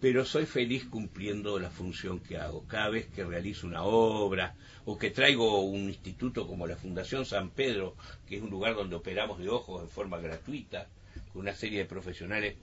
pero 0.00 0.24
soy 0.24 0.46
feliz 0.46 0.84
cumpliendo 0.84 1.58
la 1.58 1.70
función 1.70 2.20
que 2.20 2.38
hago. 2.38 2.66
Cada 2.66 2.90
vez 2.90 3.06
que 3.06 3.24
realizo 3.24 3.66
una 3.66 3.82
obra 3.82 4.54
o 4.84 4.98
que 4.98 5.10
traigo 5.10 5.62
un 5.62 5.88
instituto 5.88 6.46
como 6.46 6.66
la 6.66 6.76
Fundación 6.76 7.24
San 7.24 7.50
Pedro, 7.50 7.96
que 8.26 8.36
es 8.36 8.42
un 8.42 8.50
lugar 8.50 8.74
donde 8.74 8.96
operamos 8.96 9.38
de 9.38 9.48
ojos 9.48 9.82
en 9.82 9.88
forma 9.88 10.18
gratuita, 10.18 10.88
con 11.32 11.42
una 11.42 11.54
serie 11.54 11.80
de 11.80 11.84
profesionales 11.84 12.56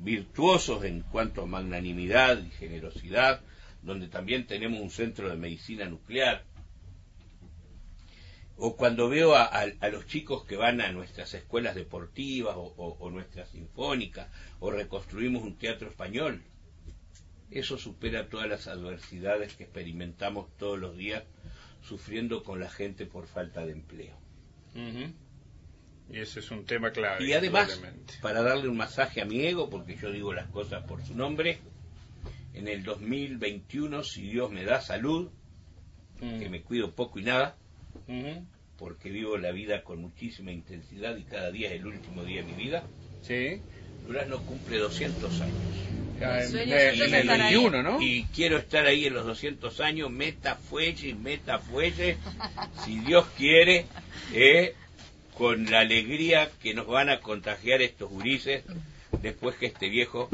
virtuosos 0.00 0.84
en 0.84 1.02
cuanto 1.02 1.42
a 1.42 1.46
magnanimidad 1.46 2.42
y 2.42 2.50
generosidad, 2.50 3.42
donde 3.82 4.08
también 4.08 4.46
tenemos 4.46 4.80
un 4.80 4.90
centro 4.90 5.28
de 5.28 5.36
medicina 5.36 5.84
nuclear. 5.86 6.44
O 8.66 8.76
cuando 8.76 9.10
veo 9.10 9.34
a, 9.34 9.44
a- 9.44 9.72
a 9.80 9.88
los 9.90 10.06
chicos 10.06 10.44
que 10.46 10.56
van 10.56 10.80
a 10.80 10.90
nuestras 10.90 11.34
escuelas 11.34 11.74
deportivas 11.74 12.56
o, 12.56 12.72
o- 12.78 12.96
o 12.98 13.10
nuestras 13.10 13.50
sinfónicas, 13.50 14.28
o 14.58 14.70
reconstruimos 14.70 15.42
un 15.42 15.56
teatro 15.58 15.86
español, 15.90 16.42
eso 17.50 17.76
supera 17.76 18.28
todas 18.30 18.48
las 18.48 18.66
adversidades 18.66 19.54
que 19.54 19.64
experimentamos 19.64 20.48
todos 20.56 20.78
los 20.78 20.96
días 20.96 21.24
sufriendo 21.82 22.42
con 22.42 22.58
la 22.58 22.70
gente 22.70 23.04
por 23.04 23.26
falta 23.26 23.66
de 23.66 23.72
empleo. 23.72 24.16
Y 26.10 26.18
ese 26.20 26.40
es 26.40 26.50
un 26.50 26.64
tema 26.64 26.90
clave. 26.90 27.22
Y 27.26 27.32
además, 27.34 27.68
para 28.22 28.42
darle 28.42 28.68
un 28.68 28.76
masaje 28.78 29.20
a 29.20 29.26
mi 29.26 29.40
ego, 29.44 29.68
porque 29.68 29.96
yo 29.96 30.10
digo 30.10 30.32
las 30.32 30.48
cosas 30.48 30.84
por 30.84 31.04
su 31.04 31.14
nombre, 31.14 31.58
en 32.54 32.68
el 32.68 32.82
2021, 32.82 34.02
si 34.04 34.22
Dios 34.22 34.50
me 34.50 34.64
da 34.64 34.80
salud, 34.80 35.28
que 36.38 36.48
me 36.48 36.62
cuido 36.62 36.92
poco 36.94 37.18
y 37.18 37.24
nada, 37.24 37.56
porque 38.78 39.10
vivo 39.10 39.36
la 39.36 39.52
vida 39.52 39.82
con 39.82 40.00
muchísima 40.00 40.52
intensidad 40.52 41.16
y 41.16 41.22
cada 41.22 41.50
día 41.50 41.68
es 41.68 41.80
el 41.80 41.86
último 41.86 42.24
día 42.24 42.42
de 42.42 42.52
mi 42.52 42.64
vida. 42.64 42.84
Sí. 43.22 43.60
Durazno 44.06 44.42
cumple 44.42 44.78
200 44.78 45.40
años. 45.40 45.56
en, 46.20 47.12
el 47.14 47.28
21, 47.28 47.82
¿no? 47.82 48.00
Y 48.00 48.24
quiero 48.34 48.58
estar 48.58 48.86
ahí 48.86 49.06
en 49.06 49.14
los 49.14 49.26
200 49.26 49.80
años, 49.80 50.10
meta 50.10 50.56
fuelle, 50.56 51.14
meta 51.14 51.58
fuelle, 51.58 52.18
si 52.84 52.98
Dios 53.00 53.26
quiere, 53.36 53.86
eh, 54.32 54.74
con 55.36 55.70
la 55.70 55.80
alegría 55.80 56.50
que 56.62 56.74
nos 56.74 56.86
van 56.86 57.10
a 57.10 57.20
contagiar 57.20 57.82
estos 57.82 58.10
gurises 58.10 58.64
después 59.22 59.56
que 59.56 59.66
este 59.66 59.88
viejo 59.88 60.28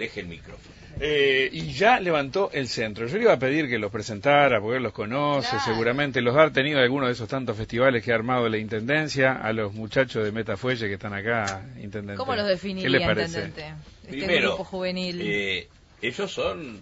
deje 0.00 0.20
el 0.20 0.26
micrófono. 0.26 0.74
Eh, 0.98 1.48
y 1.52 1.72
ya 1.72 2.00
levantó 2.00 2.50
el 2.52 2.68
centro. 2.68 3.06
Yo 3.06 3.16
le 3.16 3.22
iba 3.24 3.32
a 3.34 3.38
pedir 3.38 3.68
que 3.68 3.78
los 3.78 3.92
presentara, 3.92 4.60
porque 4.60 4.78
él 4.78 4.82
los 4.82 4.92
conoce, 4.92 5.56
seguramente 5.64 6.20
los 6.20 6.36
ha 6.36 6.50
tenido 6.50 6.80
algunos 6.80 7.08
de 7.08 7.12
esos 7.12 7.28
tantos 7.28 7.56
festivales 7.56 8.02
que 8.02 8.12
ha 8.12 8.16
armado 8.16 8.48
la 8.48 8.58
Intendencia, 8.58 9.32
a 9.32 9.52
los 9.52 9.72
muchachos 9.72 10.24
de 10.24 10.32
Metafuelle 10.32 10.88
que 10.88 10.94
están 10.94 11.14
acá, 11.14 11.62
Intendente. 11.80 12.16
¿Cómo 12.16 12.34
los 12.34 12.48
definiría, 12.48 12.98
¿Qué 12.98 13.04
Intendente? 13.04 13.74
Este 14.02 14.08
Primero, 14.08 14.48
grupo 14.48 14.64
juvenil. 14.64 15.20
Eh, 15.22 15.68
ellos 16.02 16.32
son 16.32 16.80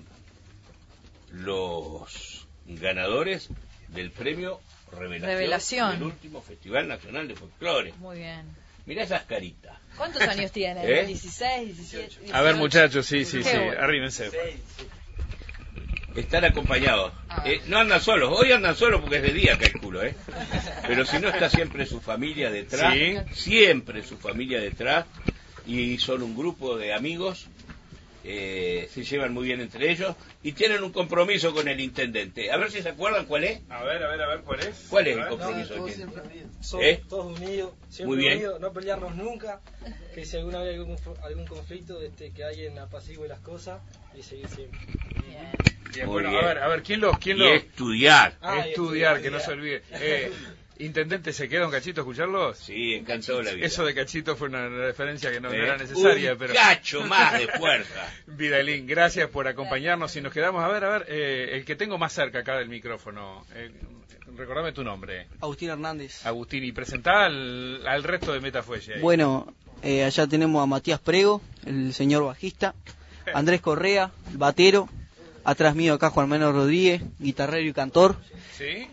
los 1.32 2.46
ganadores 2.66 3.50
del 3.88 4.10
premio 4.10 4.60
Revelación, 4.92 5.28
Revelación. 5.28 5.90
del 5.92 6.02
último 6.04 6.40
Festival 6.40 6.88
Nacional 6.88 7.28
de 7.28 7.34
Folclore. 7.34 7.92
Muy 7.98 8.18
bien. 8.18 8.46
Mirá 8.88 9.02
esas 9.02 9.24
caritas. 9.24 9.76
¿Cuántos 9.98 10.22
años 10.22 10.50
tienen? 10.50 10.82
¿16, 10.82 11.64
17? 11.66 12.32
A 12.32 12.40
ver, 12.40 12.54
muchachos, 12.54 13.04
sí, 13.04 13.26
sí, 13.26 13.42
sí, 13.42 13.50
arrímense. 13.50 14.30
Están 16.16 16.46
acompañados. 16.46 17.12
Ah. 17.28 17.42
Eh, 17.44 17.60
no 17.66 17.80
andan 17.80 18.00
solos, 18.00 18.32
hoy 18.34 18.50
andan 18.50 18.74
solos 18.74 19.02
porque 19.02 19.16
es 19.16 19.22
de 19.22 19.34
día, 19.34 19.58
calculo, 19.58 20.02
¿eh? 20.02 20.16
Pero 20.86 21.04
si 21.04 21.18
no 21.18 21.28
está 21.28 21.50
siempre 21.50 21.84
su 21.84 22.00
familia 22.00 22.50
detrás, 22.50 22.96
siempre 23.30 24.02
su 24.02 24.16
familia 24.16 24.58
detrás, 24.58 25.04
y 25.66 25.98
son 25.98 26.22
un 26.22 26.34
grupo 26.34 26.78
de 26.78 26.94
amigos 26.94 27.46
eh, 28.30 28.88
se 28.92 29.04
llevan 29.04 29.32
muy 29.32 29.46
bien 29.46 29.62
entre 29.62 29.90
ellos 29.90 30.14
y 30.42 30.52
tienen 30.52 30.82
un 30.82 30.92
compromiso 30.92 31.54
con 31.54 31.66
el 31.66 31.80
intendente. 31.80 32.52
A 32.52 32.58
ver 32.58 32.70
si 32.70 32.82
se 32.82 32.90
acuerdan 32.90 33.24
cuál 33.24 33.44
es. 33.44 33.62
A 33.70 33.82
ver, 33.84 34.02
a 34.02 34.08
ver, 34.08 34.20
a 34.20 34.28
ver, 34.28 34.40
¿cuál 34.42 34.60
es? 34.60 34.86
¿Cuál 34.90 35.06
es 35.06 35.16
el 35.16 35.28
compromiso? 35.28 35.74
todos, 35.74 35.92
siempre, 35.92 36.22
¿Eh? 36.80 37.02
todos 37.08 37.38
unidos, 37.38 37.72
siempre 37.88 38.16
muy 38.16 38.24
bien. 38.24 38.36
unidos, 38.36 38.60
no 38.60 38.70
pelearnos 38.74 39.14
nunca, 39.16 39.62
que 40.14 40.26
si 40.26 40.36
alguna 40.36 40.58
vez 40.58 40.74
hay 40.74 40.80
algún, 40.80 40.98
algún 41.22 41.46
conflicto, 41.46 42.02
este, 42.02 42.30
que 42.32 42.44
alguien 42.44 42.78
apacigüe 42.78 43.26
las 43.28 43.40
cosas 43.40 43.80
y 44.14 44.22
seguir 44.22 44.48
siempre. 44.48 44.78
Bien. 45.90 46.06
bueno, 46.06 46.28
a 46.28 46.44
ver, 46.44 46.58
a 46.58 46.68
ver, 46.68 46.82
¿quién 46.82 47.00
los, 47.00 47.18
quién 47.18 47.38
y 47.38 47.46
estudiar. 47.48 48.36
Ah, 48.42 48.58
estudiar, 48.66 49.22
que 49.22 49.30
no 49.30 49.40
se 49.40 49.52
olvide. 49.52 49.82
Eh, 49.92 50.30
Intendente, 50.80 51.32
¿se 51.32 51.48
queda 51.48 51.66
un 51.66 51.72
cachito 51.72 52.00
a 52.00 52.02
escucharlos? 52.02 52.56
Sí, 52.58 52.94
encantado 52.94 53.42
la 53.42 53.52
vida. 53.52 53.66
Eso 53.66 53.84
de 53.84 53.94
cachito 53.94 54.36
fue 54.36 54.48
una 54.48 54.68
referencia 54.68 55.32
que 55.32 55.40
no, 55.40 55.50
era 55.50 55.74
eh, 55.74 55.78
necesaria, 55.78 56.32
un 56.32 56.38
pero... 56.38 56.54
cacho 56.54 57.02
más 57.02 57.38
de 57.38 57.48
fuerza. 57.58 58.08
Vidalín, 58.26 58.86
gracias 58.86 59.28
por 59.28 59.48
acompañarnos 59.48 60.14
y 60.14 60.20
nos 60.20 60.32
quedamos, 60.32 60.62
a 60.62 60.68
ver, 60.68 60.84
a 60.84 60.90
ver, 60.90 61.06
eh, 61.08 61.56
el 61.56 61.64
que 61.64 61.74
tengo 61.74 61.98
más 61.98 62.12
cerca 62.12 62.40
acá 62.40 62.58
del 62.58 62.68
micrófono, 62.68 63.44
eh, 63.54 63.72
recordame 64.36 64.70
tu 64.70 64.84
nombre. 64.84 65.26
Agustín 65.40 65.70
Hernández. 65.70 66.24
Agustín, 66.24 66.62
y 66.62 66.70
presentá 66.70 67.24
al, 67.24 68.04
resto 68.04 68.32
de 68.32 68.40
Metafuelle. 68.40 69.00
Bueno, 69.00 69.52
eh, 69.82 70.04
allá 70.04 70.28
tenemos 70.28 70.62
a 70.62 70.66
Matías 70.66 71.00
Prego, 71.00 71.42
el 71.66 71.92
señor 71.92 72.24
bajista, 72.24 72.76
Andrés 73.34 73.60
Correa, 73.60 74.12
el 74.30 74.38
batero, 74.38 74.88
atrás 75.48 75.74
mío 75.74 75.94
acá 75.94 76.10
Juan 76.10 76.28
Manuel 76.28 76.52
Rodríguez, 76.52 77.02
guitarrero 77.18 77.66
y 77.66 77.72
cantor. 77.72 78.16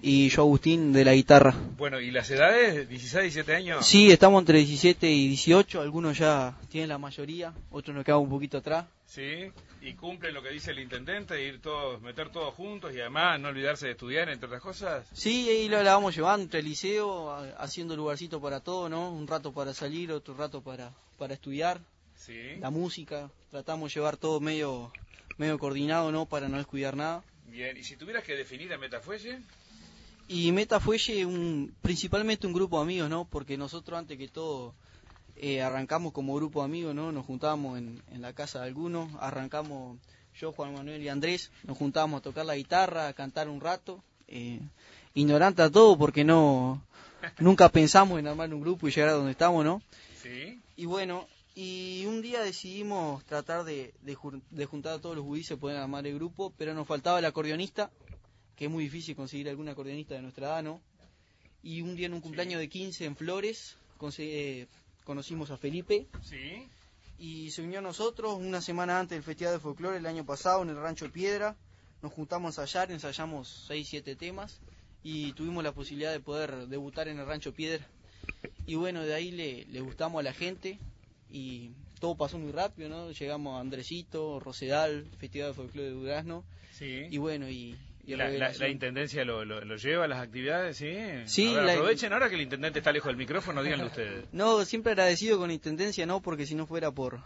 Y 0.02 0.30
yo 0.30 0.44
Agustín 0.44 0.94
de 0.94 1.04
la 1.04 1.14
guitarra. 1.14 1.54
Bueno, 1.78 2.00
¿y 2.00 2.12
las 2.12 2.30
edades? 2.30 2.90
¿16, 2.90 3.22
17 3.22 3.56
años? 3.56 3.86
Sí, 3.86 4.12
estamos 4.12 4.40
entre 4.42 4.60
17 4.60 5.10
y 5.10 5.28
18. 5.30 5.82
Algunos 5.82 6.18
ya 6.18 6.56
tienen 6.70 6.90
la 6.90 6.98
mayoría, 6.98 7.54
otros 7.72 7.96
nos 7.96 8.06
quedan 8.06 8.20
un 8.20 8.30
poquito 8.30 8.60
atrás. 8.60 8.86
Sí, 9.06 9.52
y 9.82 9.94
cumplen 9.94 10.34
lo 10.34 10.42
que 10.42 10.50
dice 10.50 10.72
el 10.72 10.80
intendente, 10.80 11.44
ir 11.44 11.62
todos, 11.62 12.02
meter 12.02 12.30
todos 12.30 12.54
juntos 12.54 12.94
y 12.94 13.02
además 13.02 13.40
no 13.40 13.50
olvidarse 13.50 13.88
de 13.88 13.92
estudiar, 13.92 14.30
entre 14.30 14.48
otras 14.48 14.62
cosas. 14.62 15.08
Sí, 15.14 15.50
ahí 15.50 15.68
lo 15.68 15.84
la 15.84 15.96
vamos 15.96 16.16
llevando 16.16 16.44
entre 16.44 16.62
el 16.62 16.66
liceo, 16.68 17.36
haciendo 17.58 17.96
lugarcito 17.96 18.40
para 18.40 18.62
todo, 18.62 18.88
¿no? 18.88 19.12
Un 19.12 19.28
rato 19.28 19.52
para 19.52 19.74
salir, 19.74 20.12
otro 20.12 20.36
rato 20.36 20.62
para, 20.62 20.92
para 21.18 21.34
estudiar. 21.34 21.82
Sí. 22.16 22.56
La 22.60 22.70
música, 22.70 23.30
tratamos 23.52 23.92
de 23.92 24.00
llevar 24.00 24.18
todo 24.18 24.40
medio, 24.40 24.92
medio 25.38 25.60
coordinado, 25.60 26.12
¿no? 26.12 26.26
Para 26.26 26.48
no 26.50 26.58
descuidar 26.58 26.96
nada. 26.96 27.24
Bien, 27.48 27.78
y 27.78 27.84
si 27.84 27.96
tuvieras 27.96 28.24
que 28.24 28.36
definir 28.36 28.74
a 28.74 28.78
Metafuelle. 28.78 29.40
Y 30.28 30.52
Metafuelle, 30.52 31.26
un, 31.26 31.74
principalmente 31.82 32.48
un 32.48 32.54
grupo 32.54 32.78
de 32.78 32.84
amigos, 32.84 33.10
¿no? 33.10 33.26
Porque 33.26 33.58
nosotros, 33.58 34.00
antes 34.00 34.18
que 34.18 34.28
todo, 34.28 34.74
eh, 35.36 35.62
arrancamos 35.62 36.14
como 36.14 36.36
grupo 36.36 36.62
de 36.62 36.66
amigos, 36.66 36.96
¿no? 36.96 37.12
Nos 37.12 37.26
juntábamos 37.26 37.78
en, 37.78 38.02
la 38.20 38.34
casa 38.34 38.62
de 38.62 38.68
algunos, 38.68 39.10
arrancamos 39.20 40.00
yo, 40.40 40.52
Juan 40.52 40.74
Manuel 40.74 41.02
y 41.02 41.10
Andrés, 41.10 41.52
nos 41.64 41.78
juntábamos 41.78 42.20
a 42.20 42.24
tocar 42.24 42.46
la 42.46 42.56
guitarra, 42.56 43.08
a 43.08 43.14
cantar 43.14 43.48
un 43.48 43.62
rato, 43.62 44.04
eh, 44.28 44.60
ignorante 45.14 45.62
a 45.62 45.70
todo 45.70 45.98
porque 45.98 46.24
no, 46.24 46.82
nunca 47.40 47.70
pensamos 47.70 48.20
en 48.20 48.28
armar 48.28 48.54
un 48.54 48.62
grupo 48.62 48.88
y 48.88 48.92
llegar 48.92 49.10
a 49.10 49.14
donde 49.14 49.32
estamos, 49.32 49.64
¿no? 49.64 49.82
Sí. 50.26 50.60
Y 50.76 50.86
bueno, 50.86 51.28
y 51.56 52.06
un 52.06 52.22
día 52.22 52.42
decidimos 52.42 53.24
tratar 53.24 53.64
de, 53.64 53.94
juntar 54.70 54.94
a 54.94 55.00
todos 55.00 55.16
los 55.16 55.24
judíos 55.24 55.50
y 55.52 55.56
poder 55.56 55.78
armar 55.78 56.06
el 56.06 56.16
grupo, 56.16 56.54
pero 56.58 56.74
nos 56.74 56.86
faltaba 56.86 57.20
el 57.20 57.26
acordeonista, 57.26 57.92
que 58.58 58.66
es 58.66 58.72
muy 58.72 58.84
difícil 58.84 59.16
conseguir 59.16 59.48
algún 59.48 59.70
acordeonista 59.70 60.16
de 60.16 60.22
nuestra 60.22 60.48
edad, 60.48 60.64
¿no? 60.64 60.82
Y 61.64 61.82
un 61.82 61.96
día 61.96 62.08
en 62.08 62.14
un 62.14 62.20
cumpleaños 62.20 62.60
de 62.60 62.68
15 62.68 63.06
en 63.06 63.16
Flores, 63.16 63.78
eh, 64.18 64.68
conocimos 65.06 65.50
a 65.50 65.58
Felipe. 65.58 66.08
Sí. 66.22 66.68
Y 67.18 67.52
se 67.52 67.62
unió 67.62 67.80
a 67.80 67.82
nosotros 67.82 68.38
una 68.38 68.62
semana 68.62 69.00
antes 69.00 69.16
del 69.16 69.24
Festival 69.24 69.54
de 69.54 69.60
Folclore 69.60 69.98
el 69.98 70.06
año 70.06 70.26
pasado 70.26 70.62
en 70.62 70.70
el 70.70 70.76
Rancho 70.76 71.10
Piedra. 71.10 71.56
Nos 72.02 72.12
juntamos 72.12 72.60
a 72.60 72.64
ensayar, 72.64 72.92
ensayamos 72.92 73.66
6, 73.68 73.88
7 73.90 74.16
temas 74.18 74.60
y 75.04 75.32
tuvimos 75.34 75.64
la 75.64 75.72
posibilidad 75.72 76.12
de 76.12 76.20
poder 76.20 76.68
debutar 76.68 77.08
en 77.08 77.18
el 77.18 77.26
Rancho 77.26 77.54
Piedra. 77.54 77.88
Y 78.66 78.76
bueno, 78.76 79.04
de 79.04 79.14
ahí 79.14 79.32
le, 79.32 79.66
le 79.66 79.80
gustamos 79.80 80.20
a 80.20 80.24
la 80.24 80.34
gente, 80.34 80.80
y 81.36 81.74
todo 82.00 82.16
pasó 82.16 82.40
muy 82.40 82.54
rápido, 82.54 82.88
¿no? 82.88 83.12
Llegamos 83.12 83.58
a 83.58 83.60
Andresito, 83.60 84.40
Rosedal, 84.40 85.06
Festival 85.18 85.50
de 85.50 85.54
Folclore 85.54 85.90
de 85.90 85.94
Durazno. 85.94 86.46
Sí. 86.72 87.08
Y 87.10 87.18
bueno, 87.18 87.50
y... 87.50 87.78
la, 88.08 88.70
intendencia 88.70 89.26
lo, 89.26 89.44
lo, 89.44 89.76
lleva 89.76 90.06
a 90.06 90.08
las 90.08 90.22
actividades, 90.22 90.78
sí. 90.78 90.96
Sí. 91.26 91.54
aprovechen 91.54 92.14
ahora 92.14 92.30
que 92.30 92.36
el 92.36 92.42
intendente 92.42 92.80
está 92.80 92.94
lejos 92.94 93.10
del 93.10 93.18
micrófono, 93.18 93.62
díganlo 93.64 93.88
ustedes. 93.88 94.26
No, 94.32 94.64
siempre 94.64 94.94
agradecido 94.94 95.38
con 95.38 95.50
la 95.50 95.54
intendencia, 95.54 96.06
¿no? 96.06 96.22
Porque 96.22 96.46
si 96.46 96.56
no 96.56 96.66
fuera 96.66 96.90
por 96.92 97.20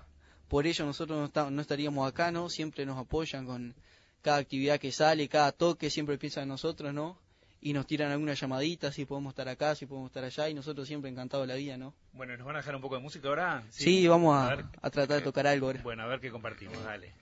por 0.48 0.66
ello 0.66 0.84
nosotros 0.84 1.30
no, 1.36 1.52
no 1.52 1.62
estaríamos 1.62 2.08
acá, 2.08 2.32
¿no? 2.32 2.50
Siempre 2.50 2.84
nos 2.88 2.98
apoyan 2.98 3.46
con 3.46 3.76
cada 4.24 4.38
actividad 4.38 4.80
que 4.80 4.92
sale, 4.92 5.30
cada 5.30 5.52
toque, 5.52 5.92
siempre 5.92 6.18
piensan 6.18 6.44
en 6.44 6.50
nosotros, 6.50 6.92
¿no? 6.96 7.16
Y 7.62 7.74
nos 7.74 7.86
tiran 7.86 8.12
alguna 8.12 8.34
llamadita, 8.34 8.92
si 8.92 9.06
podemos 9.06 9.32
estar 9.32 9.48
acá, 9.50 9.76
si 9.76 9.86
podemos 9.86 10.10
estar 10.10 10.24
allá, 10.24 10.50
y 10.50 10.54
nosotros 10.54 10.88
siempre 10.88 11.10
encantados 11.10 11.48
de 11.48 11.54
la 11.54 11.58
vida, 11.58 11.78
¿no? 11.78 11.94
Bueno, 12.14 12.36
¿nos 12.38 12.46
van 12.46 12.56
a 12.56 12.60
dejar 12.60 12.76
un 12.76 12.82
poco 12.82 12.96
de 12.96 13.02
música 13.02 13.28
ahora? 13.28 13.64
Sí, 13.70 14.08
vamos 14.08 14.36
a, 14.36 14.54
a, 14.82 14.90
tratar 14.90 15.18
de 15.18 15.22
tocar 15.22 15.48
algo 15.48 15.68
ahora. 15.68 15.82
Bueno, 15.82 16.04
a 16.04 16.08
ver 16.08 16.20
qué 16.20 16.32
compartimos, 16.32 16.82
dale. 16.84 17.14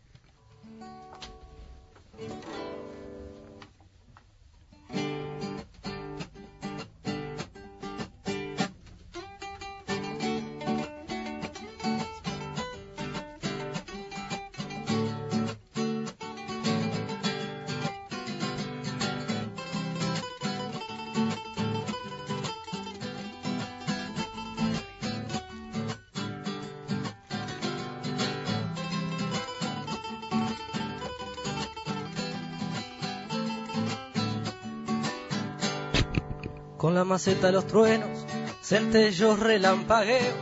Con 36.78 36.94
la 36.94 37.04
maceta 37.04 37.52
los 37.52 37.66
truenos, 37.66 38.26
centellos 38.62 39.40
relampagueos, 39.40 40.36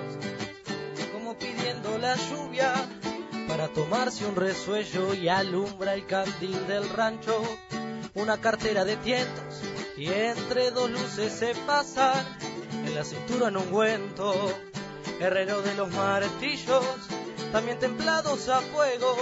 como 1.14 1.38
pidiendo 1.38 1.98
la 1.98 2.16
lluvia 2.16 2.74
para 3.48 3.70
tomarse 3.70 4.26
un 4.26 4.36
resuello 4.36 5.14
y 5.14 5.30
alumbra 5.30 5.94
el 5.94 6.06
candil 6.06 6.68
del 6.68 6.90
rancho. 6.90 7.42
Una 8.16 8.38
cartera 8.38 8.86
de 8.86 8.96
tientos 8.98 9.62
y 9.98 10.08
entre 10.08 10.72
dos 10.72 10.90
luces 10.90 11.34
se 11.34 11.54
pasan 11.66 12.26
en 12.86 12.96
la 12.96 13.04
cintura 13.04 13.50
en 13.50 13.58
ungüento. 13.58 14.34
Herrero 15.20 15.62
de 15.62 15.76
los 15.76 15.90
martillos, 15.92 16.84
también 17.54 17.80
templados 17.80 18.50
a 18.50 18.60
fuego, 18.60 19.16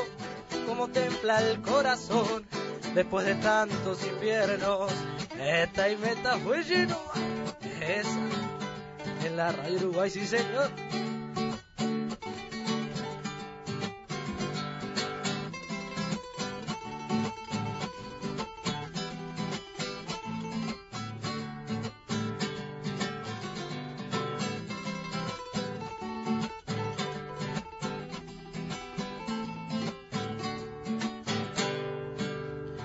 como 0.67 0.87
templa 0.87 1.39
el 1.41 1.61
corazón 1.61 2.47
después 2.93 3.25
de 3.25 3.35
tantos 3.35 4.05
inviernos. 4.05 4.91
Esta 5.39 5.89
y 5.89 5.97
meta 5.97 6.37
fue 6.39 6.63
lleno, 6.63 6.97
esa 7.81 8.19
en 9.25 9.37
la 9.37 9.51
radio 9.51 9.77
Uruguay, 9.77 10.09
sí 10.09 10.25
señor. 10.25 10.69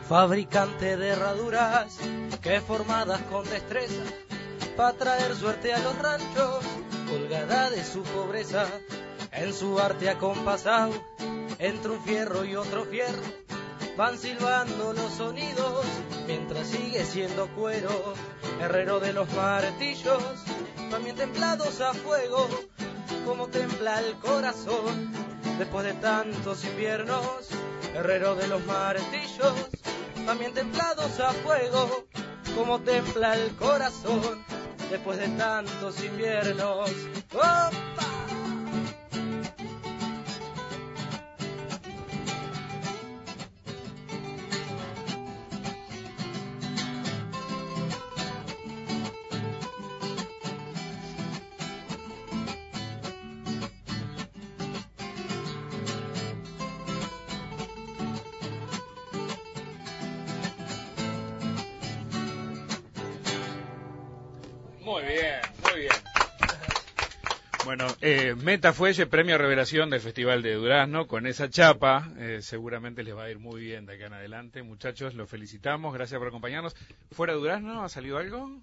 Fabricante 0.09 0.97
de 0.97 1.09
herraduras 1.09 1.99
que 2.41 2.63
formadas 2.63 3.21
con 3.31 3.45
destreza 3.45 4.03
para 4.75 4.95
traer 4.95 5.37
suerte 5.37 5.75
a 5.75 5.79
los 5.81 5.99
ranchos, 5.99 6.65
colgada 7.11 7.69
de 7.69 7.85
su 7.85 8.03
pobreza 8.03 8.67
en 9.33 9.53
su 9.53 9.79
arte 9.79 10.09
acompasado 10.09 10.93
entre 11.59 11.91
un 11.91 12.03
fierro 12.05 12.45
y 12.47 12.57
otro 12.57 12.87
fierro 12.87 13.23
van 13.99 14.17
silbando 14.17 14.95
los 14.95 15.13
sonidos 15.13 15.85
mientras 16.27 16.69
sigue 16.69 17.05
siendo 17.05 17.47
cuero 17.49 18.15
herrero 18.63 19.01
de 19.01 19.13
los 19.13 19.31
martillos 19.35 20.23
también 20.91 21.17
templados 21.17 21.83
a 21.83 21.93
fuego 21.93 22.49
como 23.27 23.49
templa 23.49 23.99
el 24.01 24.15
corazón. 24.15 25.13
Después 25.59 25.85
de 25.85 25.93
tantos 25.95 26.65
inviernos 26.65 27.49
herrero 27.95 28.37
de 28.37 28.47
los 28.47 28.65
martillos 28.65 29.55
también 30.29 30.53
templados 30.53 31.19
a 31.21 31.33
fuego, 31.33 32.05
como 32.55 32.79
templa 32.81 33.35
el 33.35 33.57
corazón 33.57 34.45
después 34.91 35.19
de 35.19 35.29
tantos 35.29 36.05
inviernos. 36.05 36.91
Eh, 68.11 68.35
Meta 68.35 68.73
fue 68.73 68.91
ese 68.91 69.07
premio 69.07 69.37
revelación 69.37 69.91
del 69.91 70.01
Festival 70.01 70.41
de 70.43 70.55
Durazno. 70.55 71.07
Con 71.07 71.27
esa 71.27 71.51
chapa, 71.51 72.11
eh, 72.19 72.39
seguramente 72.41 73.03
les 73.03 73.15
va 73.15 73.25
a 73.25 73.31
ir 73.31 73.39
muy 73.39 73.61
bien 73.61 73.85
de 73.87 73.95
acá 73.95 74.07
en 74.07 74.15
adelante. 74.15 74.63
Muchachos, 74.63 75.15
los 75.15 75.29
felicitamos. 75.29 75.93
Gracias 75.93 76.19
por 76.19 76.29
acompañarnos. 76.29 76.75
¿Fuera 77.11 77.35
de 77.35 77.39
Durazno 77.41 77.83
ha 77.85 77.89
salido 77.89 78.17
algo? 78.19 78.61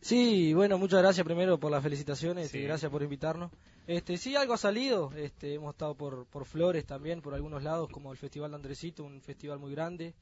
Sí, 0.00 0.54
bueno, 0.54 0.78
muchas 0.78 1.00
gracias 1.02 1.24
primero 1.24 1.58
por 1.58 1.70
las 1.70 1.82
felicitaciones 1.82 2.50
Sí. 2.50 2.58
y 2.58 2.62
gracias 2.62 2.90
por 2.90 3.02
invitarnos. 3.02 3.50
Este, 3.86 4.16
sí, 4.16 4.34
algo 4.36 4.54
ha 4.54 4.58
salido. 4.58 5.12
Este, 5.16 5.54
hemos 5.54 5.74
estado 5.74 5.94
por, 5.94 6.26
por 6.26 6.44
Flores 6.46 6.86
también, 6.86 7.20
por 7.20 7.34
algunos 7.34 7.62
lados, 7.62 7.88
como 7.90 8.12
el 8.12 8.18
Festival 8.18 8.50
de 8.52 8.56
Andresito, 8.56 9.04
un 9.04 9.20
festival 9.20 9.58
muy 9.58 9.72
grande. 9.72 10.14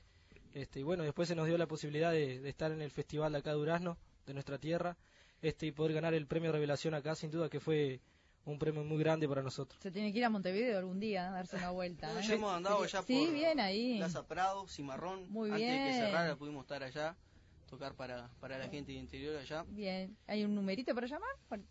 Este, 0.52 0.80
y 0.80 0.82
bueno, 0.82 1.02
después 1.04 1.28
se 1.28 1.34
nos 1.34 1.46
dio 1.46 1.56
la 1.58 1.66
posibilidad 1.66 2.12
de, 2.12 2.40
de 2.40 2.48
estar 2.48 2.72
en 2.72 2.80
el 2.82 2.90
festival 2.90 3.32
de 3.32 3.38
acá 3.38 3.50
de 3.50 3.56
Durazno, 3.56 3.98
de 4.26 4.34
nuestra 4.34 4.58
tierra, 4.58 4.96
este, 5.42 5.66
y 5.66 5.72
poder 5.72 5.92
ganar 5.94 6.14
el 6.14 6.26
premio 6.26 6.50
Revelación 6.52 6.94
acá, 6.94 7.14
sin 7.14 7.30
duda 7.30 7.48
que 7.48 7.60
fue 7.60 8.00
un 8.46 8.58
premio 8.58 8.84
muy 8.84 8.98
grande 8.98 9.28
para 9.28 9.42
nosotros. 9.42 9.78
Se 9.82 9.90
tiene 9.90 10.12
que 10.12 10.18
ir 10.18 10.24
a 10.24 10.30
Montevideo 10.30 10.78
algún 10.78 11.00
día, 11.00 11.28
a 11.28 11.32
darse 11.32 11.56
una 11.56 11.70
vuelta. 11.70 12.12
No, 12.12 12.20
¿eh? 12.20 12.22
ya 12.26 12.34
hemos 12.34 12.52
andado 12.52 12.84
ya 12.86 13.02
Sí, 13.02 13.24
por 13.24 13.32
bien 13.34 13.60
ahí. 13.60 13.96
Plaza 13.98 14.26
Prado, 14.26 14.66
Cimarrón. 14.68 15.30
Muy 15.30 15.50
Antes 15.50 15.66
de 15.66 15.72
bien. 15.72 15.86
que 15.86 15.92
cerrara 15.94 16.36
pudimos 16.36 16.62
estar 16.64 16.82
allá, 16.82 17.16
tocar 17.68 17.94
para, 17.94 18.28
para 18.40 18.58
la 18.58 18.68
gente 18.68 18.92
de 18.92 18.98
interior 18.98 19.36
allá. 19.36 19.64
Bien. 19.68 20.14
¿Hay 20.26 20.44
un 20.44 20.54
numerito 20.54 20.94
para 20.94 21.06
llamar? 21.06 21.30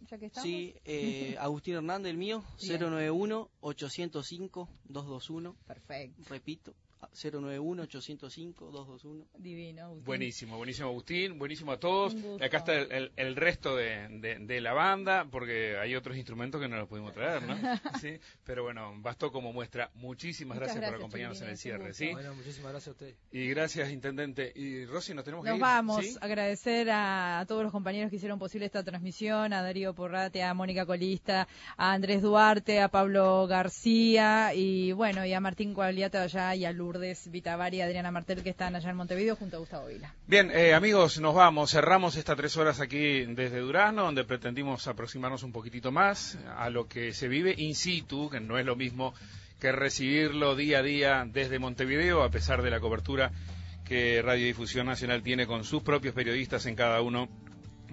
Ya 0.10 0.18
que 0.18 0.26
estamos. 0.26 0.50
Sí, 0.50 0.76
eh, 0.84 1.36
Agustín 1.40 1.76
Hernández, 1.76 2.10
el 2.12 2.18
mío, 2.18 2.44
Bien. 2.62 2.82
091-805-221. 2.82 5.56
Perfecto. 5.68 6.24
Repito, 6.30 6.74
091-805-221. 7.14 9.26
Divino. 9.38 9.84
Agustín. 9.84 10.06
Buenísimo, 10.06 10.58
buenísimo 10.58 10.88
Agustín, 10.90 11.40
buenísimo 11.40 11.72
a 11.72 11.80
todos. 11.80 12.16
Acá 12.42 12.58
está 12.58 12.76
el, 12.76 12.92
el- 12.92 13.12
el 13.16 13.36
resto 13.36 13.76
de, 13.76 14.08
de- 14.20 14.40
de 14.40 14.62
la 14.62 14.74
banda, 14.74 15.26
porque 15.30 15.78
hay 15.78 15.96
otros 15.96 16.16
instrumentos 16.18 16.62
que 16.62 16.68
no 16.68 16.78
los 16.78 16.88
pudimos 16.88 17.14
traer, 17.14 17.44
¿no? 17.44 17.54
Sí, 18.02 18.20
pero 18.44 18.64
bueno, 18.64 18.94
bastó 18.98 19.32
como 19.32 19.54
muestra. 19.54 19.92
Muchísimas 19.96 20.58
gracias, 20.58 20.84
por 20.84 20.96
acompañarnos 20.96 21.42
en 21.42 21.50
el 21.50 21.58
cierre, 21.58 21.94
¿sí? 21.94 22.12
Bueno, 22.12 22.34
muchísimas 22.36 22.72
gracias 22.72 22.88
a 22.90 22.92
ustedes. 22.92 23.16
Y 23.32 23.48
gracias, 23.50 23.92
Intendente. 23.92 24.52
Y 24.56 24.86
Rosy, 24.86 25.14
nos 25.14 25.24
tenemos 25.24 25.44
que 25.44 25.50
Nos 25.50 25.58
ir. 25.58 25.62
vamos 25.62 26.06
¿sí? 26.06 26.16
a 26.20 26.26
agradecer 26.26 26.90
a, 26.90 27.40
a 27.40 27.46
todos 27.46 27.64
los 27.64 27.72
compañeros 27.72 28.10
que 28.10 28.18
hicieron 28.18 28.40
posible 28.40 28.66
esta 28.66 28.84
transmisión, 28.84 29.54
a 29.54 29.62
Darío 29.62 29.94
Porrate, 29.94 30.44
a 30.44 30.54
Mónica 30.54 30.86
Colista, 30.86 31.48
a 31.78 31.94
Andrés 31.94 32.22
Duarte, 32.22 32.82
a 32.82 32.90
Pablo 32.90 33.48
García 33.48 34.54
y 34.54 34.92
bueno, 34.92 35.26
y 35.26 35.34
a 35.34 35.40
Martín 35.40 35.74
Coagliata 35.74 36.24
allá 36.24 36.56
y 36.56 36.66
a 36.66 36.72
Lourdes 36.72 36.93
Vitavari 37.30 37.78
y 37.78 37.82
Adriana 37.82 38.12
Martel 38.12 38.44
que 38.44 38.52
están 38.52 38.76
allá 38.76 38.90
en 38.90 38.96
Montevideo 38.96 39.36
junto 39.36 39.58
a 39.58 39.60
Gustavo 39.60 39.88
Vila. 39.88 40.14
Bien, 40.28 40.52
eh, 40.52 40.74
amigos, 40.74 41.20
nos 41.20 41.36
vamos. 41.36 41.72
Cerramos 41.72 42.16
estas 42.16 42.38
tres 42.38 42.56
horas 42.58 42.80
aquí 42.80 43.26
desde 43.26 43.60
Durazno, 43.60 44.04
donde 44.04 44.24
pretendimos 44.24 44.88
aproximarnos 44.88 45.44
un 45.44 45.52
poquitito 45.52 45.92
más 45.92 46.38
a 46.58 46.70
lo 46.70 46.88
que 46.88 47.14
se 47.14 47.28
vive 47.28 47.54
in 47.58 47.76
situ, 47.76 48.30
que 48.30 48.40
no 48.40 48.58
es 48.58 48.66
lo 48.66 48.76
mismo 48.76 49.14
que 49.60 49.72
recibirlo 49.72 50.56
día 50.56 50.80
a 50.80 50.84
día 50.84 51.26
desde 51.26 51.60
Montevideo, 51.60 52.24
a 52.24 52.30
pesar 52.30 52.62
de 52.62 52.70
la 52.70 52.80
cobertura 52.80 53.32
que 53.86 54.22
Radiodifusión 54.22 54.88
Nacional 54.88 55.24
tiene 55.24 55.46
con 55.46 55.64
sus 55.64 55.84
propios 55.84 56.14
periodistas 56.14 56.66
en 56.66 56.76
cada 56.76 57.02
uno 57.02 57.30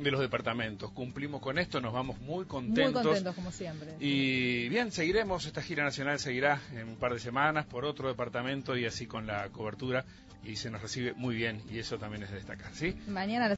de 0.03 0.11
los 0.11 0.21
departamentos. 0.21 0.91
Cumplimos 0.93 1.41
con 1.41 1.59
esto, 1.59 1.81
nos 1.81 1.93
vamos 1.93 2.21
muy 2.21 2.45
contentos. 2.45 2.95
Muy 2.95 3.03
contentos 3.05 3.35
como 3.35 3.53
siempre. 3.53 3.95
Y 4.01 4.69
bien, 4.69 4.93
seguiremos, 4.93 5.47
esta 5.47 5.63
gira 5.63 5.85
nacional 5.85 6.19
seguirá 6.19 6.61
en 6.75 6.89
un 6.89 6.97
par 6.97 7.13
de 7.13 7.21
semanas 7.21 7.67
por 7.67 7.85
otro 7.85 8.09
departamento 8.09 8.77
y 8.77 8.87
así 8.87 9.07
con 9.07 9.27
la 9.27 9.49
cobertura 9.51 10.05
y 10.45 10.57
se 10.57 10.71
nos 10.71 10.81
recibe 10.81 11.13
muy 11.15 11.35
bien 11.37 11.63
y 11.71 11.79
eso 11.79 11.99
también 11.99 12.23
es 12.23 12.31
de 12.31 12.37
destacar, 12.37 12.75
¿sí? 12.75 12.97
Mañana 13.07 13.49